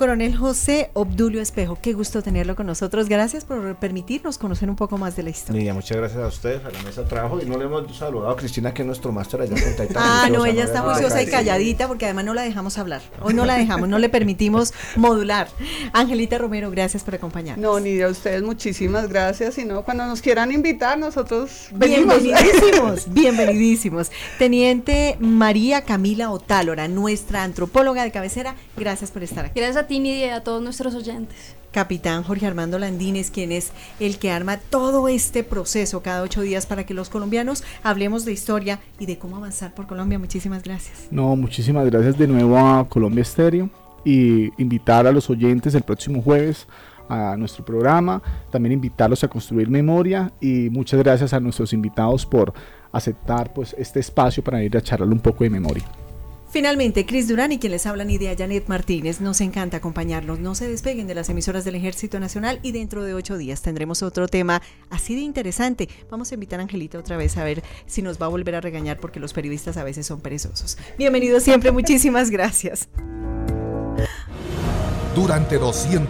Coronel 0.00 0.34
José 0.34 0.90
Obdulio 0.94 1.42
Espejo, 1.42 1.76
qué 1.82 1.92
gusto 1.92 2.22
tenerlo 2.22 2.56
con 2.56 2.66
nosotros. 2.66 3.06
Gracias 3.06 3.44
por 3.44 3.76
permitirnos 3.76 4.38
conocer 4.38 4.70
un 4.70 4.76
poco 4.76 4.96
más 4.96 5.14
de 5.14 5.24
la 5.24 5.28
historia. 5.28 5.60
Niña, 5.60 5.74
muchas 5.74 5.98
gracias 5.98 6.22
a 6.22 6.26
ustedes, 6.26 6.64
a 6.64 6.70
la 6.70 6.82
mesa 6.84 7.02
de 7.02 7.08
trabajo. 7.10 7.38
Y 7.38 7.44
no 7.44 7.58
le 7.58 7.66
hemos 7.66 7.94
saludado 7.94 8.30
a 8.30 8.36
Cristina, 8.38 8.72
que 8.72 8.80
es 8.80 8.86
nuestro 8.86 9.12
máster 9.12 9.42
allá 9.42 9.54
Taita. 9.76 10.00
Ah, 10.02 10.30
no, 10.32 10.46
ella 10.46 10.64
está 10.64 10.80
juiciosa 10.80 11.20
y 11.20 11.26
calladita 11.26 11.86
porque 11.86 12.06
además 12.06 12.24
no 12.24 12.32
la 12.32 12.40
dejamos 12.40 12.78
hablar. 12.78 13.02
Hoy 13.20 13.34
no 13.34 13.44
la 13.44 13.58
dejamos, 13.58 13.90
no 13.90 13.98
le 13.98 14.08
permitimos 14.08 14.72
modular. 14.96 15.48
Angelita 15.92 16.38
Romero, 16.38 16.70
gracias 16.70 17.04
por 17.04 17.16
acompañarnos. 17.16 17.62
No, 17.62 17.78
ni 17.78 18.00
a 18.00 18.08
ustedes 18.08 18.42
muchísimas 18.42 19.06
gracias. 19.06 19.58
Y 19.58 19.66
no, 19.66 19.82
cuando 19.82 20.06
nos 20.06 20.22
quieran 20.22 20.50
invitar, 20.50 20.98
nosotros 20.98 21.68
venimos. 21.72 22.22
Bienvenidísimos, 22.22 23.04
bienvenidísimos. 23.12 24.10
Teniente 24.38 25.18
María 25.20 25.82
Camila 25.82 26.30
Otálora, 26.30 26.88
nuestra 26.88 27.42
antropóloga 27.42 28.02
de 28.02 28.10
cabecera, 28.10 28.54
gracias 28.78 29.10
por 29.10 29.22
estar 29.22 29.44
aquí. 29.44 29.60
Gracias 29.60 29.84
a 29.84 29.89
y 29.90 30.24
a 30.24 30.44
todos 30.44 30.62
nuestros 30.62 30.94
oyentes. 30.94 31.56
Capitán 31.72 32.22
Jorge 32.22 32.46
Armando 32.46 32.78
Landines, 32.78 33.30
quien 33.30 33.50
es 33.50 33.72
el 33.98 34.18
que 34.18 34.30
arma 34.30 34.58
todo 34.58 35.08
este 35.08 35.42
proceso 35.42 36.00
cada 36.00 36.22
ocho 36.22 36.42
días 36.42 36.66
para 36.66 36.84
que 36.86 36.94
los 36.94 37.08
colombianos 37.08 37.64
hablemos 37.82 38.24
de 38.24 38.32
historia 38.32 38.78
y 39.00 39.06
de 39.06 39.18
cómo 39.18 39.36
avanzar 39.36 39.74
por 39.74 39.88
Colombia. 39.88 40.18
Muchísimas 40.18 40.62
gracias. 40.62 41.08
No, 41.10 41.34
muchísimas 41.34 41.86
gracias 41.86 42.16
de 42.16 42.28
nuevo 42.28 42.56
a 42.56 42.88
Colombia 42.88 43.22
Estéreo 43.22 43.68
y 44.04 44.50
invitar 44.62 45.08
a 45.08 45.12
los 45.12 45.28
oyentes 45.28 45.74
el 45.74 45.82
próximo 45.82 46.22
jueves 46.22 46.68
a 47.08 47.36
nuestro 47.36 47.64
programa, 47.64 48.22
también 48.52 48.72
invitarlos 48.72 49.24
a 49.24 49.28
construir 49.28 49.68
memoria 49.68 50.32
y 50.40 50.70
muchas 50.70 51.00
gracias 51.00 51.32
a 51.32 51.40
nuestros 51.40 51.72
invitados 51.72 52.24
por 52.24 52.54
aceptar 52.92 53.52
pues 53.52 53.74
este 53.76 53.98
espacio 53.98 54.44
para 54.44 54.62
ir 54.62 54.76
a 54.76 54.80
charlar 54.80 55.08
un 55.08 55.18
poco 55.18 55.42
de 55.42 55.50
memoria. 55.50 55.84
Finalmente, 56.50 57.06
Cris 57.06 57.28
Durán 57.28 57.52
y 57.52 57.60
quien 57.60 57.70
les 57.70 57.86
habla 57.86 58.02
Nidia 58.02 58.34
Janet 58.36 58.66
Martínez, 58.66 59.20
nos 59.20 59.40
encanta 59.40 59.76
acompañarlos. 59.76 60.40
No 60.40 60.56
se 60.56 60.68
despeguen 60.68 61.06
de 61.06 61.14
las 61.14 61.28
emisoras 61.28 61.64
del 61.64 61.76
Ejército 61.76 62.18
Nacional 62.18 62.58
y 62.64 62.72
dentro 62.72 63.04
de 63.04 63.14
ocho 63.14 63.38
días 63.38 63.62
tendremos 63.62 64.02
otro 64.02 64.26
tema 64.26 64.60
así 64.90 65.14
de 65.14 65.20
interesante. 65.20 65.88
Vamos 66.10 66.32
a 66.32 66.34
invitar 66.34 66.58
a 66.58 66.64
Angelita 66.64 66.98
otra 66.98 67.16
vez 67.16 67.36
a 67.36 67.44
ver 67.44 67.62
si 67.86 68.02
nos 68.02 68.20
va 68.20 68.26
a 68.26 68.30
volver 68.30 68.56
a 68.56 68.60
regañar 68.60 68.98
porque 68.98 69.20
los 69.20 69.32
periodistas 69.32 69.76
a 69.76 69.84
veces 69.84 70.06
son 70.06 70.20
perezosos. 70.20 70.76
Bienvenidos 70.98 71.44
siempre, 71.44 71.70
muchísimas 71.70 72.30
gracias. 72.30 72.88
Durante 75.14 75.56
200 75.56 76.08